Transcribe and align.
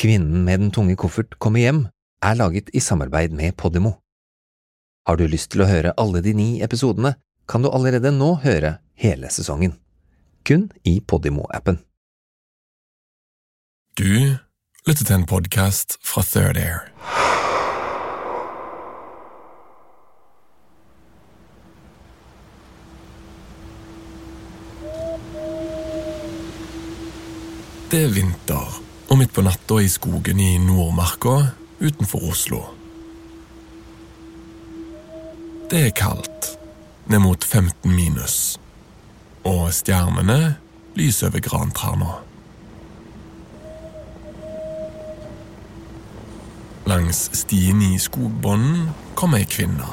Kvinnen 0.00 0.44
med 0.44 0.60
den 0.60 0.70
tunge 0.70 0.96
koffert 0.96 1.34
kommer 1.38 1.60
hjem 1.60 1.80
er 2.24 2.36
laget 2.38 2.70
i 2.72 2.80
samarbeid 2.80 3.34
med 3.36 3.52
Podimo. 3.60 3.98
Har 5.04 5.18
du 5.20 5.26
lyst 5.28 5.50
til 5.52 5.60
å 5.60 5.68
høre 5.68 5.92
alle 6.00 6.22
de 6.24 6.32
ni 6.32 6.46
episodene, 6.64 7.18
kan 7.44 7.60
du 7.60 7.68
allerede 7.68 8.08
nå 8.16 8.30
høre 8.40 8.78
hele 8.96 9.28
sesongen. 9.28 9.76
Kun 10.48 10.70
i 10.88 11.02
Podimo-appen. 11.04 11.82
Du 14.00 14.40
lytter 14.88 15.04
til 15.04 15.18
en 15.18 15.28
podkast 15.28 15.98
fra 16.00 16.24
Third 16.24 16.56
Air. 16.56 16.88
Det 27.90 28.06
er 28.06 28.14
vinter, 28.14 28.80
og 29.10 29.18
midt 29.18 29.32
på 29.34 29.42
natta 29.42 29.80
i 29.82 29.88
skogen 29.90 30.38
i 30.40 30.52
Nordmarka 30.62 31.34
utenfor 31.80 32.30
Oslo. 32.30 32.60
Det 35.70 35.80
er 35.86 35.94
kaldt, 35.94 36.52
ned 37.10 37.18
mot 37.18 37.44
15 37.44 37.90
minus, 37.90 38.60
og 39.44 39.72
stjernene 39.74 40.56
lyser 40.94 41.30
over 41.30 41.42
grantrærne. 41.42 42.12
Langs 46.86 47.26
stien 47.38 47.82
i 47.82 47.98
skogbunnen 47.98 48.90
kommer 49.18 49.42
ei 49.42 49.50
kvinne. 49.50 49.90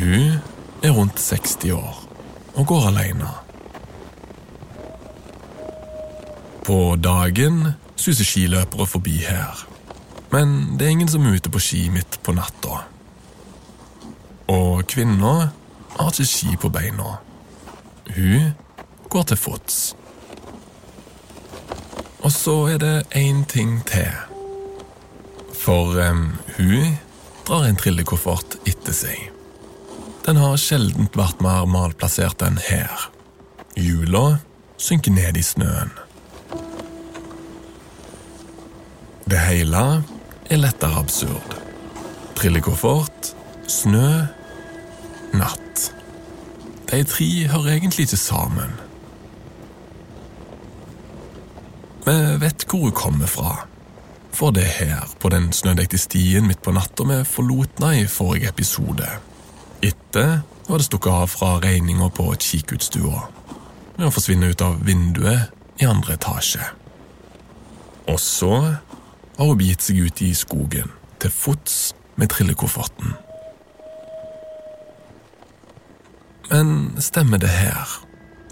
Hun 0.00 0.40
er 0.84 0.96
rundt 0.96 1.20
60 1.20 1.72
år 1.76 2.04
og 2.54 2.66
går 2.72 2.92
alene. 2.92 3.43
På 6.64 6.96
dagen 6.96 7.74
suser 7.96 8.24
skiløpere 8.24 8.86
forbi 8.88 9.18
her, 9.26 9.66
men 10.32 10.78
det 10.78 10.86
er 10.86 10.94
ingen 10.94 11.10
som 11.12 11.26
er 11.26 11.36
ute 11.36 11.52
på 11.52 11.60
ski 11.60 11.82
midt 11.92 12.18
på 12.24 12.32
natta. 12.32 12.80
Og 14.48 14.84
kvinna 14.88 15.34
har 15.98 16.10
ikke 16.10 16.26
ski 16.28 16.56
på 16.60 16.70
beina. 16.72 17.18
Hun 18.16 18.54
går 19.12 19.28
til 19.30 19.36
fots. 19.36 19.78
Og 22.24 22.32
så 22.32 22.54
er 22.72 22.78
det 22.80 23.06
én 23.16 23.44
ting 23.48 23.82
til. 23.86 24.12
For 25.64 25.96
um, 26.10 26.32
hun 26.56 26.96
drar 27.46 27.68
en 27.68 27.76
trillekoffert 27.76 28.56
etter 28.68 28.96
seg. 28.96 29.30
Den 30.24 30.40
har 30.40 30.56
sjelden 30.60 31.10
vært 31.12 31.44
mer 31.44 31.68
malplassert 31.68 32.42
enn 32.46 32.56
her. 32.70 33.10
Hjula 33.76 34.38
synker 34.80 35.12
ned 35.12 35.36
i 35.36 35.44
snøen. 35.44 35.92
Det 39.30 39.40
hele 39.40 40.04
er 40.50 40.60
lettere 40.60 41.00
absurd. 41.00 41.56
Trillekoffert, 42.36 43.32
snø, 43.68 44.26
natt. 45.32 45.92
De 46.90 47.00
tre 47.08 47.28
hører 47.48 47.76
egentlig 47.78 48.04
ikke 48.04 48.20
sammen. 48.20 48.74
Vi 52.04 52.16
vet 52.40 52.66
hvor 52.68 52.90
hun 52.90 52.92
kommer 52.92 53.26
fra. 53.26 53.54
For 54.34 54.50
det 54.50 54.66
er 54.66 54.76
her, 54.84 55.08
på 55.20 55.30
den 55.32 55.52
snødekte 55.52 55.98
stien 55.98 56.46
midt 56.46 56.62
på 56.62 56.74
natta 56.74 57.06
vi 57.08 57.22
forlot 57.24 57.78
henne 57.80 58.02
i 58.02 58.06
forrige 58.10 58.50
episode. 58.50 59.08
Etter 59.82 60.42
var 60.68 60.80
det 60.80 60.88
stukket 60.88 61.12
av 61.12 61.30
fra 61.32 61.56
regninga 61.62 62.10
på 62.12 62.34
kikkutstua. 62.40 63.28
med 63.96 64.08
å 64.08 64.10
forsvinne 64.10 64.48
ut 64.50 64.62
av 64.64 64.80
vinduet 64.82 65.52
i 65.78 65.86
andre 65.86 66.16
etasje. 66.16 66.64
Og 68.10 68.18
så 68.20 68.74
har 69.36 69.50
hun 69.50 69.58
begitt 69.58 69.84
seg 69.84 70.00
ut 70.06 70.22
i 70.22 70.32
skogen, 70.36 70.90
til 71.22 71.32
fots 71.32 71.94
med 72.20 72.30
trillekofferten. 72.32 73.14
Men 76.50 76.94
stemmer 77.02 77.40
det 77.42 77.50
her? 77.50 77.88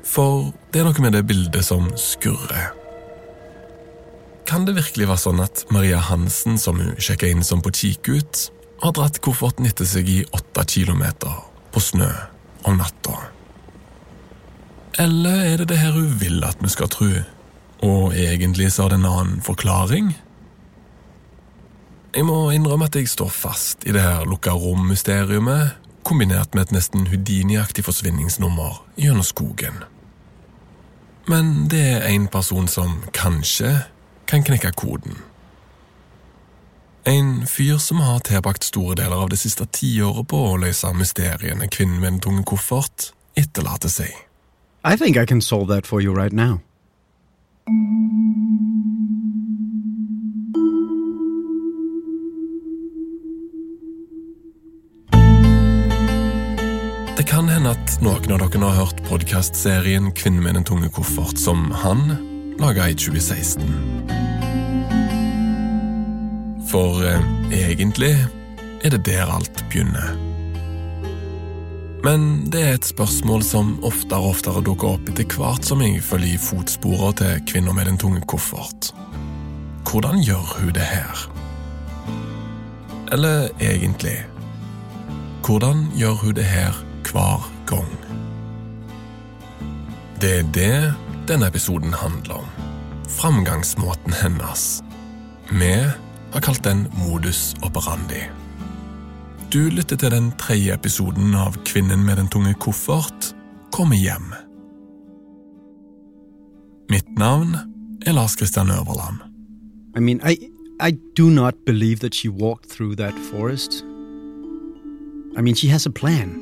For 0.03 0.51
det 0.73 0.81
er 0.83 0.89
noe 0.89 1.05
med 1.05 1.15
det 1.15 1.27
bildet 1.29 1.65
som 1.67 1.91
skurrer. 2.01 2.73
Kan 4.49 4.67
det 4.67 4.75
virkelig 4.77 5.07
være 5.09 5.23
sånn 5.23 5.43
at 5.45 5.63
Maria 5.73 6.01
Hansen, 6.03 6.59
som 6.59 6.81
hun 6.81 6.97
sjekka 7.01 7.31
inn 7.31 7.45
som 7.47 7.63
på 7.63 7.71
kikkut, 7.73 8.49
har 8.83 8.95
dratt 8.97 9.21
kofferten 9.23 9.69
etter 9.69 9.87
seg 9.87 10.09
i 10.11 10.19
åtte 10.35 10.65
kilometer 10.69 11.39
på 11.73 11.81
snø 11.81 12.11
om 12.67 12.81
natta? 12.81 13.15
Eller 15.01 15.47
er 15.47 15.63
det 15.63 15.71
det 15.71 15.79
her 15.81 15.95
hun 15.95 16.11
vil 16.21 16.43
at 16.45 16.59
vi 16.61 16.69
skal 16.73 16.91
tro, 16.93 17.13
og 17.87 18.19
egentlig 18.19 18.73
så 18.75 18.85
har 18.85 18.93
det 18.93 19.01
en 19.01 19.09
annen 19.09 19.41
forklaring? 19.47 20.11
Jeg 22.13 22.27
må 22.29 22.51
innrømme 22.53 22.85
at 22.85 22.97
jeg 22.97 23.09
står 23.09 23.31
fast 23.33 23.87
i 23.89 23.93
det 23.95 24.03
her 24.05 24.27
lukka 24.29 24.53
rom-mysteriumet, 24.53 25.79
kombinert 26.05 26.53
med 26.55 26.67
et 26.67 26.75
nesten 26.77 27.07
Houdini-aktig 27.09 27.87
forsvinningsnummer 27.87 28.83
gjennom 29.01 29.25
skogen. 29.25 29.79
Men 31.31 31.71
det 31.73 31.81
er 31.81 32.09
en 32.11 32.27
person 32.29 32.69
som 32.69 32.99
kanskje 33.17 33.87
kan 34.29 34.45
knekke 34.45 34.75
koden. 34.77 35.17
En 37.09 37.47
fyr 37.47 37.79
som 37.81 38.03
har 38.05 38.21
tilbrakt 38.29 38.65
store 38.65 38.99
deler 39.01 39.25
av 39.25 39.31
det 39.33 39.41
siste 39.41 39.65
tiåret 39.73 40.29
på 40.29 40.43
å 40.51 40.59
løse 40.61 40.93
mysteriene 40.93 41.71
kvinnen 41.73 42.03
med 42.03 42.13
en 42.13 42.21
tung 42.29 42.45
koffert 42.45 43.15
etterlater 43.41 43.89
seg. 43.89 44.13
I 44.85 44.97
think 44.97 45.17
I 45.17 45.25
can 45.25 45.41
solve 45.41 45.73
that 45.73 45.87
for 45.87 46.03
you 46.03 46.13
right 46.13 46.33
now. 46.33 46.61
Det 57.23 57.29
kan 57.31 57.47
hende 57.47 57.71
at 57.71 58.01
noen 58.03 58.33
av 58.35 58.41
dere 58.43 58.61
har 58.67 58.81
hørt 58.81 58.99
podkastserien 59.07 60.09
Kvinnen 60.19 60.43
med 60.43 60.57
den 60.59 60.65
tunge 60.67 60.89
koffert, 60.91 61.39
som 61.39 61.69
han 61.71 62.01
laga 62.59 62.89
i 62.91 62.97
2016. 62.99 63.63
For 66.67 66.99
eh, 67.07 67.23
egentlig 67.55 68.11
er 68.83 68.97
det 68.97 69.05
der 69.07 69.31
alt 69.31 69.63
begynner. 69.71 70.19
Men 72.03 72.51
det 72.51 72.67
er 72.67 72.75
et 72.81 72.91
spørsmål 72.91 73.47
som 73.47 73.77
oftere 73.87 74.19
og 74.19 74.35
oftere 74.35 74.67
dukker 74.67 74.99
opp 74.99 75.15
etter 75.15 75.31
hvert 75.39 75.63
som 75.71 75.87
jeg 75.87 76.03
følger 76.03 76.35
i 76.35 76.45
fotsporene 76.51 77.15
til 77.23 77.49
kvinner 77.55 77.79
med 77.79 77.87
den 77.87 78.03
tunge 78.03 78.27
koffert. 78.27 78.91
Hvordan 79.87 80.27
gjør 80.27 80.57
hun 80.59 80.75
det 80.75 80.91
her? 80.91 81.29
Eller 83.15 83.53
egentlig 83.63 84.25
Hvordan 85.47 85.93
gjør 85.95 86.19
hun 86.27 86.35
det 86.35 86.51
her 86.51 86.89
hver 87.11 87.53
gang? 87.67 87.89
Det 90.21 90.39
er 90.39 90.47
det 90.55 90.95
denne 91.29 91.49
episoden 91.49 91.93
handler 91.93 92.35
om. 92.35 92.47
Framgangsmåten 93.09 94.13
hennes. 94.13 94.83
Vi 95.51 95.75
har 96.33 96.41
kalt 96.41 96.65
den 96.65 96.87
modus 97.09 97.55
operandi. 97.63 98.23
Du 99.53 99.69
lytter 99.69 99.97
til 99.97 100.11
den 100.11 100.33
tredje 100.39 100.75
episoden 100.75 101.35
av 101.35 101.59
Kvinnen 101.65 102.07
med 102.07 102.17
den 102.17 102.29
tunge 102.29 102.55
koffert 102.55 103.35
kommer 103.73 103.97
hjem. 103.97 104.33
Mitt 106.91 107.19
navn 107.19 107.57
er 108.07 108.13
Lars 108.13 108.37
Kristian 108.37 108.71
Øverland. 108.71 109.21
I 109.97 110.01
mean, 110.01 110.21
I 110.25 110.37
I 110.81 110.91
do 111.17 111.31
not 111.31 111.55
believe 111.67 112.01
that 112.01 112.15
she 112.15 112.29
walked 112.29 112.71
through 112.71 112.97
that 112.97 113.15
forest. 113.31 113.85
I 115.39 115.43
mean, 115.43 115.55
she 115.55 115.69
has 115.69 115.87
a 115.87 115.91
plan. 115.91 116.42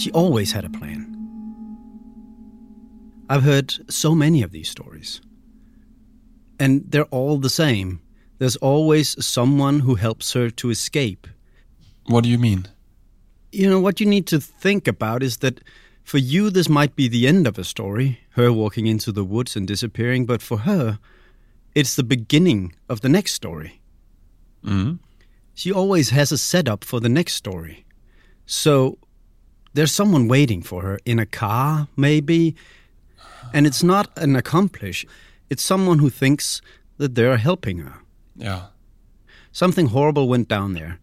She 0.00 0.10
always 0.12 0.52
had 0.52 0.64
a 0.64 0.70
plan. 0.70 1.14
I've 3.28 3.42
heard 3.42 3.92
so 3.92 4.14
many 4.14 4.42
of 4.42 4.50
these 4.50 4.70
stories. 4.70 5.20
And 6.58 6.90
they're 6.90 7.12
all 7.16 7.36
the 7.36 7.50
same. 7.50 8.00
There's 8.38 8.56
always 8.56 9.22
someone 9.22 9.80
who 9.80 9.96
helps 9.96 10.32
her 10.32 10.48
to 10.48 10.70
escape. 10.70 11.26
What 12.06 12.24
do 12.24 12.30
you 12.30 12.38
mean? 12.38 12.66
You 13.52 13.68
know, 13.68 13.78
what 13.78 14.00
you 14.00 14.06
need 14.06 14.26
to 14.28 14.40
think 14.40 14.88
about 14.88 15.22
is 15.22 15.36
that 15.38 15.60
for 16.02 16.16
you, 16.16 16.48
this 16.48 16.70
might 16.70 16.96
be 16.96 17.06
the 17.06 17.28
end 17.28 17.46
of 17.46 17.58
a 17.58 17.64
story, 17.64 18.20
her 18.30 18.50
walking 18.50 18.86
into 18.86 19.12
the 19.12 19.22
woods 19.22 19.54
and 19.54 19.68
disappearing, 19.68 20.24
but 20.24 20.40
for 20.40 20.60
her, 20.60 20.98
it's 21.74 21.94
the 21.94 22.02
beginning 22.02 22.74
of 22.88 23.02
the 23.02 23.10
next 23.10 23.34
story. 23.34 23.82
Mm. 24.64 24.98
She 25.52 25.70
always 25.70 26.08
has 26.08 26.32
a 26.32 26.38
setup 26.38 26.84
for 26.84 27.00
the 27.00 27.10
next 27.10 27.34
story. 27.34 27.84
So 28.46 28.96
there's 29.74 29.92
someone 29.92 30.28
waiting 30.28 30.62
for 30.62 30.82
her 30.82 30.98
in 31.04 31.18
a 31.18 31.26
car, 31.26 31.88
maybe, 31.96 32.56
and 33.52 33.66
it's 33.66 33.82
not 33.82 34.10
an 34.16 34.36
accomplice, 34.36 35.04
it's 35.48 35.62
someone 35.62 35.98
who 35.98 36.10
thinks 36.10 36.60
that 36.98 37.14
they're 37.14 37.36
helping 37.36 37.78
her. 37.78 37.94
Yeah. 38.36 38.66
Something 39.52 39.86
horrible 39.86 40.28
went 40.28 40.48
down 40.48 40.74
there, 40.74 40.98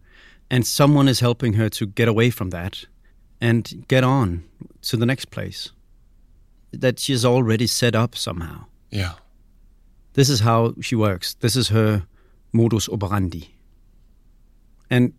and 0.50 0.66
someone 0.66 1.08
is 1.08 1.20
helping 1.20 1.54
her 1.54 1.68
to 1.70 1.86
get 1.86 2.08
away 2.08 2.30
from 2.30 2.50
that 2.50 2.86
and 3.40 3.84
get 3.88 4.04
on 4.04 4.44
to 4.82 4.96
the 4.96 5.06
next 5.06 5.30
place. 5.30 5.70
That 6.72 6.98
she's 6.98 7.24
already 7.24 7.66
set 7.66 7.94
up 7.94 8.16
somehow. 8.16 8.66
Yeah. 8.90 9.14
This 10.14 10.28
is 10.28 10.40
how 10.40 10.74
she 10.80 10.96
works. 10.96 11.34
This 11.34 11.56
is 11.56 11.68
her 11.68 12.06
modus 12.52 12.88
operandi. 12.88 13.54
And 14.90 15.12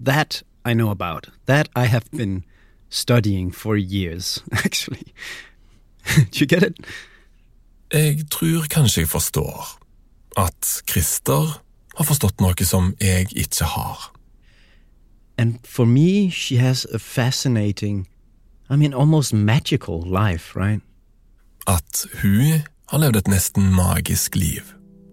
that 0.00 0.42
I 0.64 0.74
know 0.74 0.90
about. 0.90 1.28
That 1.46 1.68
I 1.76 1.86
have 1.86 2.10
been 2.10 2.44
studying 2.90 3.52
for 3.52 3.76
years, 3.76 4.42
actually. 4.52 5.12
Do 6.30 6.38
you 6.40 6.46
get 6.46 6.62
it? 6.62 6.76
Jeg 7.92 8.24
tror 8.30 8.66
kanskje 8.70 9.00
jeg 9.00 9.08
forstår 9.08 9.78
at 10.36 10.82
Christer 10.90 11.62
har 11.96 12.04
forstått 12.04 12.40
noe 12.42 12.66
som 12.66 12.94
jeg 13.00 13.28
ikke 13.36 13.64
har. 13.64 14.10
And 15.38 15.58
for 15.64 15.84
me, 15.84 16.30
she 16.30 16.56
has 16.56 16.86
a 16.94 16.98
fascinating, 16.98 18.08
I 18.70 18.76
mean, 18.76 18.94
almost 18.94 19.32
magical 19.32 20.02
life, 20.02 20.56
right? 20.56 20.82
At 21.66 22.06
hun 22.22 22.62
har 22.88 22.98
levd 22.98 23.16
et 23.16 23.28
nesten 23.28 23.72
magisk 23.74 24.36
liv, 24.36 24.62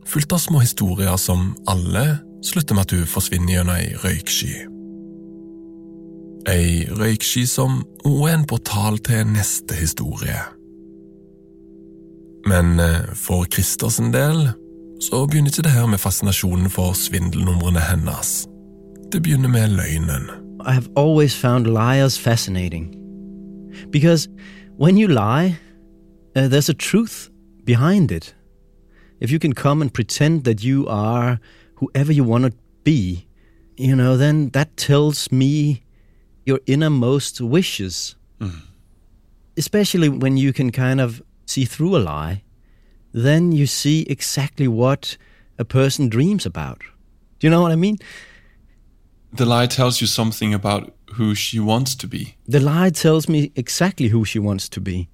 fullt 0.05 0.33
av 0.33 0.41
små 0.43 0.59
historier 0.59 1.15
som 1.17 1.55
alle 1.67 2.19
slutter 2.43 2.75
med 2.75 2.89
at 2.89 2.97
hun 2.97 3.07
forsvinner 3.07 3.55
gjennom 3.55 3.75
ei 3.77 3.95
røyksky. 4.03 4.80
Ei 6.49 6.87
røyksky 6.89 7.45
som 7.45 7.83
også 8.05 8.25
er 8.29 8.37
en 8.37 8.45
portal 8.49 8.97
til 8.97 9.27
neste 9.27 9.75
historie. 9.77 10.39
Men 12.49 12.79
eh, 12.79 13.13
for 13.15 13.45
Christer 13.53 13.89
sin 13.89 14.13
del 14.13 14.49
så 15.01 15.25
begynner 15.25 15.49
ikke 15.49 15.61
det 15.61 15.71
her 15.71 15.85
med 15.85 15.97
fascinasjonen 15.97 16.69
for 16.69 16.93
svindelnumrene 16.93 17.79
hennes. 17.79 18.47
Det 19.11 19.23
begynner 19.23 19.49
med 19.49 19.67
løgnen. 19.67 20.29
I 20.67 20.71
have 20.71 20.89
always 20.97 21.35
found 21.35 21.65
liars 21.65 22.19
fascinating. 22.19 22.95
Because 23.91 24.29
when 24.79 24.97
you 24.97 25.07
lie, 25.07 25.57
uh, 26.35 26.47
there's 26.47 26.69
a 26.69 26.73
truth 26.73 27.29
behind 27.65 28.11
it. 28.11 28.35
If 29.21 29.31
you 29.31 29.39
can 29.39 29.53
come 29.53 29.81
and 29.81 29.93
pretend 29.93 30.43
that 30.43 30.63
you 30.63 30.87
are 30.87 31.37
whoever 31.75 32.13
you 32.13 32.23
want 32.23 32.45
to 32.45 32.51
be, 32.83 33.27
you 33.77 33.95
know, 33.95 34.17
then 34.17 34.49
that 34.49 34.77
tells 34.77 35.31
me 35.31 35.81
your 36.45 36.59
innermost 36.65 37.41
wishes. 37.41 38.15
Mm. 38.39 38.61
Especially 39.57 40.09
when 40.09 40.37
you 40.37 40.53
can 40.53 40.71
kind 40.71 41.01
of 41.01 41.21
see 41.45 41.65
through 41.65 41.97
a 41.97 41.99
lie, 41.99 42.43
then 43.13 43.51
you 43.51 43.67
see 43.67 44.03
exactly 44.03 44.67
what 44.67 45.17
a 45.59 45.65
person 45.65 46.09
dreams 46.09 46.45
about. 46.45 46.79
Do 47.39 47.47
you 47.47 47.51
know 47.51 47.61
what 47.61 47.71
I 47.71 47.75
mean? 47.75 47.97
The 49.33 49.45
lie 49.45 49.67
tells 49.67 50.01
you 50.01 50.07
something 50.07 50.53
about 50.53 50.93
who 51.13 51.35
she 51.35 51.59
wants 51.59 51.95
to 51.95 52.07
be. 52.07 52.35
The 52.47 52.59
lie 52.59 52.89
tells 52.89 53.27
me 53.27 53.51
exactly 53.55 54.07
who 54.07 54.25
she 54.25 54.39
wants 54.39 54.69
to 54.69 54.81
be. 54.81 55.09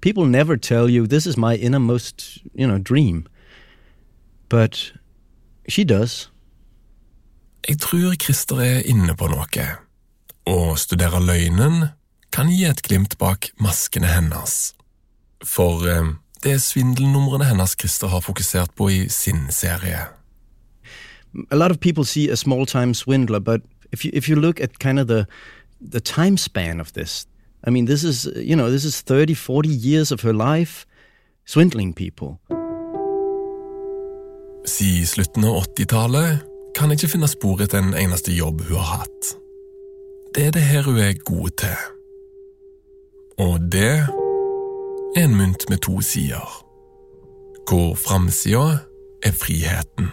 People 0.00 0.24
never 0.24 0.56
tell 0.56 0.88
you 0.88 1.06
this 1.06 1.26
is 1.26 1.36
my 1.36 1.56
innermost, 1.56 2.38
you 2.54 2.66
know, 2.66 2.78
dream. 2.78 3.28
But 4.48 4.92
she 5.68 5.84
does. 5.84 6.28
Jeg 7.68 7.78
tror 7.78 8.14
Christer 8.16 8.60
er 8.64 8.86
inne 8.88 9.12
på 9.16 9.28
noe. 9.28 9.64
Å 10.48 10.58
studere 10.80 11.20
løgnen 11.20 11.90
kan 12.32 12.48
gi 12.48 12.64
et 12.64 12.80
glimt 12.86 13.18
bak 13.20 13.50
maskene 13.60 14.08
hennes. 14.08 14.72
For 15.44 15.84
eh, 15.88 16.14
det 16.44 16.54
er 16.56 16.62
svindelnumrene 16.62 17.50
hennes 17.50 17.76
Christer 17.76 18.08
har 18.14 18.24
fokusert 18.24 18.72
på 18.78 18.88
i 18.90 19.00
sin 19.12 19.50
serie. 19.52 20.08
A 21.50 21.56
lot 21.56 21.70
of 21.70 21.80
people 21.80 22.04
see 22.04 22.30
a 22.30 22.36
small 22.36 22.66
time 22.66 22.94
swindler, 22.94 23.40
but 23.40 23.60
if 23.92 24.04
you 24.04 24.10
if 24.14 24.28
you 24.28 24.36
look 24.36 24.60
at 24.60 24.78
kind 24.78 24.98
of 24.98 25.06
the 25.06 25.26
the 25.80 26.00
time 26.00 26.38
span 26.38 26.80
of 26.80 26.92
this, 26.92 27.26
I 27.66 27.70
mean 27.70 27.86
this 27.86 28.02
is 28.04 28.26
you 28.36 28.56
know, 28.56 28.70
this 28.70 28.84
is 28.84 29.02
30, 29.02 29.34
40 29.34 29.68
years 29.68 30.12
of 30.12 30.22
her 30.22 30.32
life 30.32 30.86
swindling 31.44 31.92
people. 31.94 32.40
Siden 34.66 35.06
slutten 35.06 35.44
av 35.44 35.64
80-tallet 35.64 36.49
kan 36.74 36.90
ikke 36.90 37.08
finne 37.08 37.28
spor 37.28 37.60
etter 37.62 37.82
en 37.82 37.94
eneste 37.94 38.32
jobb 38.32 38.62
hun 38.68 38.78
har 38.78 39.04
hatt. 39.04 39.34
Det 40.34 40.46
er 40.46 40.50
det 40.54 40.62
her 40.62 40.82
hun 40.82 40.98
er 40.98 41.12
god 41.24 41.50
til. 41.58 41.76
Og 43.38 43.60
det 43.72 44.06
er 45.16 45.24
en 45.24 45.36
mynt 45.36 45.64
med 45.68 45.78
to 45.78 46.00
sider. 46.00 46.66
Hvor 47.68 47.94
framsida 47.94 48.78
er 49.22 49.32
friheten. 49.32 50.08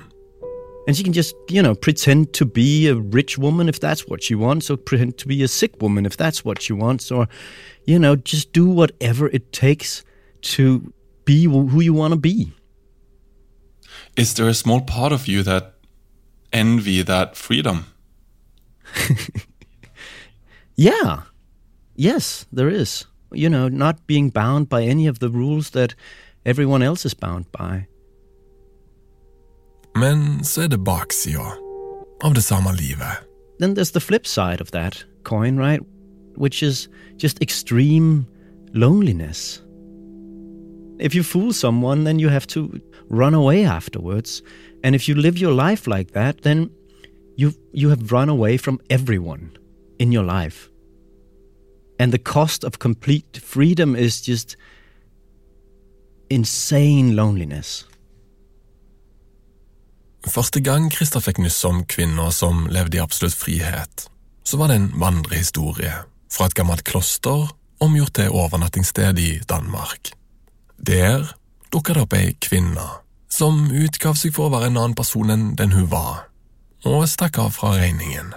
And 0.88 0.96
she 0.96 1.04
can 1.04 1.14
just, 1.14 1.36
you 1.50 1.62
know, 1.62 1.74
pretend 1.74 2.28
to 2.34 2.46
be 2.46 2.88
a 2.88 2.96
rich 2.96 3.38
woman 3.38 3.68
if 3.68 3.80
that's 3.80 4.08
what 4.08 4.24
she 4.24 4.36
wants, 4.36 4.70
or 4.70 4.78
pretend 4.78 5.14
to 5.18 5.28
be 5.28 5.44
a 5.44 5.48
sick 5.48 5.72
woman 5.82 6.06
if 6.06 6.16
that's 6.16 6.46
what 6.46 6.62
she 6.62 6.74
wants, 6.74 7.12
or, 7.12 7.28
you 7.86 8.00
know, 8.00 8.16
just 8.16 8.54
do 8.54 8.66
whatever 8.70 9.28
it 9.34 9.52
takes 9.52 10.04
to 10.42 10.94
be 11.26 11.44
who 11.44 11.82
you 11.82 11.94
want 11.94 12.14
to 12.14 12.20
be. 12.20 12.54
Is 14.16 14.34
there 14.36 14.48
a 14.48 14.54
small 14.54 14.82
part 14.82 15.12
of 15.12 15.28
you 15.28 15.44
that 15.44 15.77
envy 16.52 17.04
that 17.04 17.36
freedom? 17.36 17.86
Yeah. 20.78 21.24
Yes, 21.96 22.46
there 22.52 22.70
is. 22.70 23.06
You 23.34 23.50
know, 23.50 23.68
not 23.68 24.06
being 24.08 24.30
bound 24.30 24.70
by 24.70 24.84
any 24.84 25.08
of 25.08 25.20
the 25.20 25.30
rules 25.30 25.72
that 25.72 25.96
everyone 26.46 26.84
else 26.84 27.06
is 27.06 27.16
bound 27.16 27.46
by. 27.52 27.88
Men 29.96 30.44
så 30.44 30.62
er 30.62 30.68
det 30.68 30.84
baksida 30.86 31.58
av 32.24 32.34
det 32.34 32.44
samme 32.44 32.76
livet. 32.76 33.26
Then 33.60 33.74
there's 33.74 33.92
the 33.92 34.00
flip 34.00 34.28
side 34.28 34.62
of 34.62 34.72
that 34.72 35.04
coin, 35.24 35.58
right? 35.58 35.82
Which 36.38 36.62
is 36.62 36.88
just 37.18 37.42
extreme 37.42 38.28
loneliness. 38.74 39.62
If 41.00 41.16
you 41.16 41.24
fool 41.24 41.54
someone, 41.54 42.04
then 42.04 42.20
you 42.20 42.30
have 42.30 42.46
to 42.48 42.80
run 43.10 43.34
away 43.34 43.66
afterwards. 43.66 44.44
And 44.84 44.96
if 44.96 45.08
you 45.08 45.16
live 45.16 45.38
your 45.38 45.54
life 45.54 45.88
like 45.88 46.12
that, 46.14 46.42
then 46.42 46.70
you 47.38 47.52
you 47.74 47.90
have 47.90 48.12
run 48.12 48.30
away 48.30 48.58
from 48.58 48.80
everyone 48.90 49.52
in 50.00 50.12
your 50.12 50.24
life. 50.24 50.70
And 52.00 52.12
the 52.12 52.20
cost 52.20 52.64
of 52.64 52.80
complete 52.80 53.42
freedom 53.44 53.96
is 53.96 54.22
just 54.22 54.56
insane 56.30 57.16
loneliness. 57.16 57.88
Første 60.28 60.62
gang 60.62 60.92
Christer 60.92 61.24
fikk 61.24 61.40
nyss 61.40 61.64
om 61.66 61.84
kvinner 61.88 62.34
som 62.36 62.66
levde 62.68 62.98
i 62.98 63.02
absolutt 63.02 63.38
frihet, 63.38 64.08
så 64.44 64.58
var 64.60 64.68
det 64.68 64.76
en 64.76 64.90
vandrehistorie 65.00 65.94
fra 66.32 66.50
et 66.50 66.56
gammelt 66.58 66.84
kloster 66.84 67.48
omgjort 67.80 68.18
til 68.20 68.34
overnattingssted 68.36 69.20
i 69.20 69.38
Danmark. 69.50 70.12
Der 70.78 71.32
dukka 71.72 71.96
det 71.96 72.04
opp 72.04 72.16
ei 72.18 72.34
kvinne 72.44 72.88
som 73.38 73.68
utgav 73.72 74.18
seg 74.18 74.34
for 74.36 74.48
å 74.48 74.56
være 74.56 74.72
en 74.72 74.80
annen 74.82 74.98
person 74.98 75.30
enn 75.34 75.48
den 75.60 75.76
hun 75.76 75.90
var, 75.92 76.28
og 76.86 77.06
stakk 77.10 77.38
av 77.44 77.54
fra 77.58 77.76
regningen. 77.78 78.34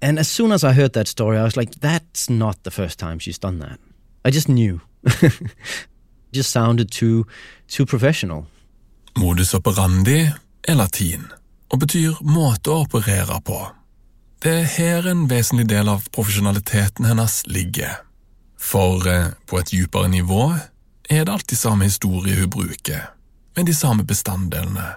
And 0.00 0.18
as 0.18 0.28
soon 0.30 0.52
as 0.52 0.62
I 0.62 0.72
heard 0.72 0.92
that 0.92 1.08
story, 1.08 1.38
I 1.38 1.42
was 1.42 1.56
like, 1.56 1.80
that's 1.80 2.30
not 2.30 2.62
the 2.62 2.70
first 2.70 2.98
time 2.98 3.18
she's 3.18 3.38
done 3.38 3.58
that. 3.58 3.80
I 4.24 4.30
just 4.30 4.48
knew. 4.48 4.80
just 6.32 6.50
sounded 6.50 6.90
too 6.90 7.26
too 7.68 7.86
professional. 7.86 8.46
Modus 9.16 9.54
operandi 9.54 10.30
er 10.68 10.74
latin 10.74 11.26
og 11.68 11.82
betyr 11.82 12.20
måte 12.24 12.72
å 12.72 12.84
operere 12.84 13.40
på. 13.44 13.58
Det 14.38 14.52
er 14.60 14.68
her 14.76 15.08
en 15.10 15.26
vesentlig 15.28 15.66
del 15.68 15.88
av 15.90 16.06
profesjonaliteten 16.14 17.08
hennes 17.08 17.40
ligger. 17.50 17.98
For 18.58 19.04
eh, 19.08 19.32
på 19.46 19.58
et 19.58 19.72
dypere 19.72 20.08
nivå 20.08 20.52
er 21.10 21.24
det 21.24 21.32
alltid 21.32 21.58
samme 21.58 21.88
historie 21.88 22.38
hun 22.38 22.50
bruker, 22.50 23.10
med 23.58 23.66
de 23.66 23.74
samme 23.74 24.04
bestanddelene, 24.04 24.94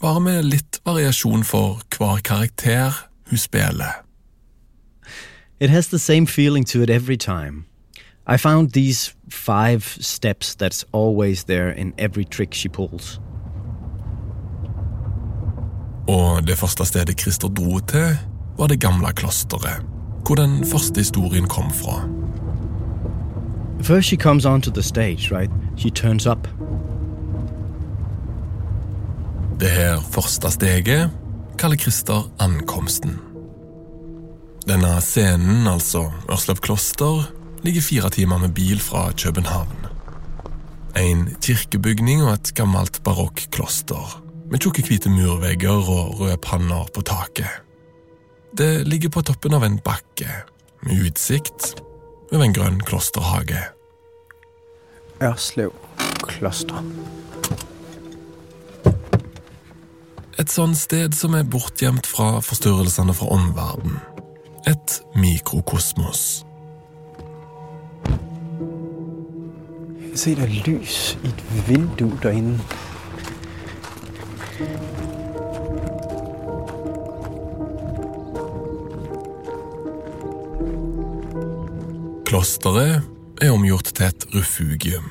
bare 0.00 0.20
med 0.20 0.42
litt 0.42 0.80
variasjon 0.84 1.44
for 1.46 1.78
hver 1.94 2.18
karakter 2.24 2.96
hun 3.30 3.38
spiller. 3.38 4.02
It 5.60 5.70
has 5.70 5.86
the 5.86 5.98
same 5.98 6.26
feeling 6.26 6.66
to 6.66 6.82
it 6.82 6.90
every 6.90 7.16
time. 7.16 7.64
I 8.26 8.36
found 8.36 8.72
these 8.72 9.14
five 9.30 9.84
steps 10.00 10.56
that's 10.56 10.84
always 10.92 11.44
there 11.44 11.70
in 11.70 11.92
every 11.98 12.24
trick 12.24 12.54
she 12.54 12.68
pulls. 12.68 13.20
Og 16.08 16.46
det 16.46 16.58
første 16.58 16.84
stedet 16.84 17.20
Christer 17.20 17.48
dro 17.48 17.78
til, 17.78 18.18
var 18.58 18.66
det 18.66 18.80
gamle 18.80 19.12
klosteret, 19.12 19.86
hvor 20.26 20.34
den 20.34 20.66
første 20.66 21.00
historien 21.00 21.48
kom 21.48 21.70
fra. 21.70 22.08
First, 23.82 24.08
she 24.08 24.16
comes 24.16 24.44
onto 24.44 24.70
the 24.70 24.82
stage, 24.82 25.30
right? 25.30 25.50
She 25.76 25.90
turns 25.90 26.26
up. 26.26 26.48
Det 29.62 29.70
her 29.70 30.00
første 30.10 30.50
steget 30.50 31.12
kaller 31.54 31.78
Christer 31.78 32.24
ankomsten. 32.42 33.12
Denne 34.66 34.96
scenen, 34.98 35.68
altså 35.70 36.08
Ørsløv 36.26 36.58
kloster, 36.64 37.28
ligger 37.62 37.84
fire 37.86 38.10
timer 38.10 38.42
med 38.42 38.50
bil 38.56 38.80
fra 38.82 39.12
København. 39.14 39.86
En 40.98 41.28
kirkebygning 41.38 42.24
og 42.24 42.32
et 42.32 42.50
gammelt 42.58 42.98
barokkloster, 43.06 44.18
med 44.50 44.58
tjukke 44.58 44.82
hvite 44.82 45.14
murvegger 45.14 45.78
og 45.78 46.18
røde 46.20 46.40
panner 46.42 46.90
på 46.94 47.06
taket. 47.06 47.62
Det 48.58 48.82
ligger 48.88 49.14
på 49.14 49.22
toppen 49.22 49.54
av 49.54 49.62
en 49.62 49.78
bakke, 49.78 50.26
med 50.82 51.06
utsikt 51.06 51.76
over 52.32 52.48
en 52.48 52.58
grønn 52.58 52.82
klosterhage. 52.82 53.62
Ørslev 55.22 55.70
kloster. 56.26 56.82
Et 60.40 60.48
sånt 60.48 60.78
sted 60.78 61.12
som 61.12 61.34
er 61.36 61.44
bortgjemt 61.44 62.06
fra 62.08 62.38
forstyrrelsene 62.40 63.12
fra 63.14 63.26
omverdenen. 63.34 63.98
Et 64.66 64.94
mikrokosmos. 65.18 66.22
Se, 70.12 70.18
ser 70.22 70.40
er 70.44 70.54
lys 70.66 71.18
i 71.20 71.28
et 71.28 71.42
vindu 71.68 72.08
derinde. 72.22 72.60
Klosteret 82.28 83.02
er 83.42 83.52
omgjort 83.52 83.92
til 83.92 84.08
et 84.08 84.24
refugium. 84.34 85.10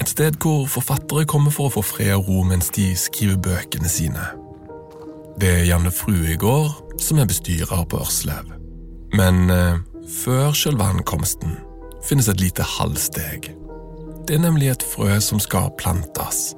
Et 0.00 0.08
sted 0.08 0.40
hvor 0.42 0.66
forfattere 0.66 1.26
kommer 1.30 1.54
for 1.54 1.70
å 1.70 1.76
få 1.78 1.84
fred 1.86 2.16
og 2.16 2.26
ro 2.26 2.42
mens 2.50 2.72
de 2.74 2.90
skriver 2.98 3.38
bøkene 3.38 3.90
sine. 3.90 4.26
Det 5.40 5.48
er 5.48 5.64
Janne 5.64 5.90
Fruegård 5.90 6.86
som 6.98 7.18
er 7.18 7.26
bestyrer 7.26 7.84
på 7.84 7.96
Ørslev. 8.00 8.52
Men 9.12 9.50
eh, 9.50 9.78
før 10.24 10.52
selve 10.52 10.82
ankomsten 10.82 11.58
finnes 12.08 12.28
et 12.28 12.40
lite 12.40 12.62
halvsteg. 12.62 13.52
Det 14.28 14.34
er 14.34 14.40
nemlig 14.40 14.68
et 14.68 14.84
frø 14.94 15.20
som 15.20 15.38
skal 15.38 15.68
plantes. 15.78 16.54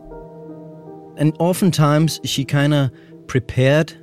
And 1.19 1.33
oftentimes 1.39 2.21
she 2.25 2.45
kind 2.45 2.75
of 2.75 2.89
prepared 3.29 3.97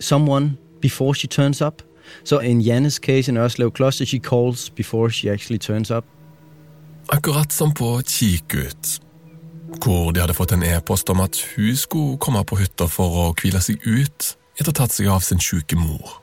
someone 0.00 0.56
before 0.80 1.14
she 1.14 1.28
turns 1.28 1.60
up. 1.60 1.82
So 2.24 2.38
in 2.38 2.60
Janne's 2.60 2.98
case 2.98 3.30
in 3.30 3.36
Ørslev 3.36 3.70
Kloster, 3.70 4.04
she 4.04 4.18
calls 4.18 4.70
before 4.70 5.10
she 5.10 5.30
actually 5.30 5.58
turns 5.58 5.90
up. 5.90 6.04
Akkurat 7.08 7.52
som 7.52 7.72
på 7.72 8.00
Kikut, 8.06 9.00
hvor 9.78 10.10
de 10.12 10.20
hadde 10.20 10.34
fått 10.34 10.52
en 10.52 10.64
e-post 10.66 11.10
om 11.10 11.20
at 11.20 11.38
hun 11.54 11.76
skulle 11.76 12.18
komme 12.18 12.42
på 12.44 12.58
hytta 12.60 12.88
for 12.90 13.22
å 13.22 13.28
hvile 13.38 13.62
seg 13.62 13.82
ut 13.86 14.34
etter 14.58 14.70
å 14.70 14.74
ha 14.74 14.78
tatt 14.82 14.96
seg 14.96 15.08
av 15.08 15.22
sin 15.24 15.40
syke 15.40 15.78
mor. 15.78 16.18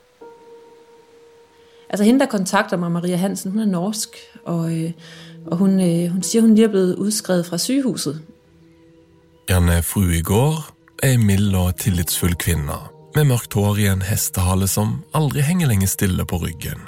Altså 1.88 2.04
hende, 2.04 2.20
der 2.20 2.30
kontakter 2.30 2.76
meg, 2.76 2.92
Maria 2.92 3.16
Hansen, 3.16 3.52
hun 3.52 3.64
er 3.64 3.70
norsk, 3.70 4.16
og, 4.44 4.72
øh, 4.72 4.92
og 5.46 5.56
hun, 5.56 5.80
øh, 5.80 6.10
hun 6.12 6.22
sier 6.22 6.40
hun 6.44 6.54
lige 6.54 6.68
er 6.68 6.70
blevet 6.70 6.96
utskrevet 6.96 7.46
fra 7.46 7.58
sygehuset. 7.58 8.20
Janne 9.48 9.82
Fruegård 9.82 10.74
er 11.02 11.16
en 11.16 11.26
mild 11.26 11.54
og 11.54 11.76
tillitsfull 11.80 12.36
kvinne, 12.36 12.76
med 13.16 13.24
mørkt 13.24 13.54
hår 13.54 13.80
i 13.80 13.88
en 13.88 14.02
hestehale 14.02 14.68
som 14.68 14.98
aldri 15.14 15.40
henger 15.40 15.68
lenge 15.68 15.88
stille 15.88 16.26
på 16.28 16.36
ryggen. 16.36 16.84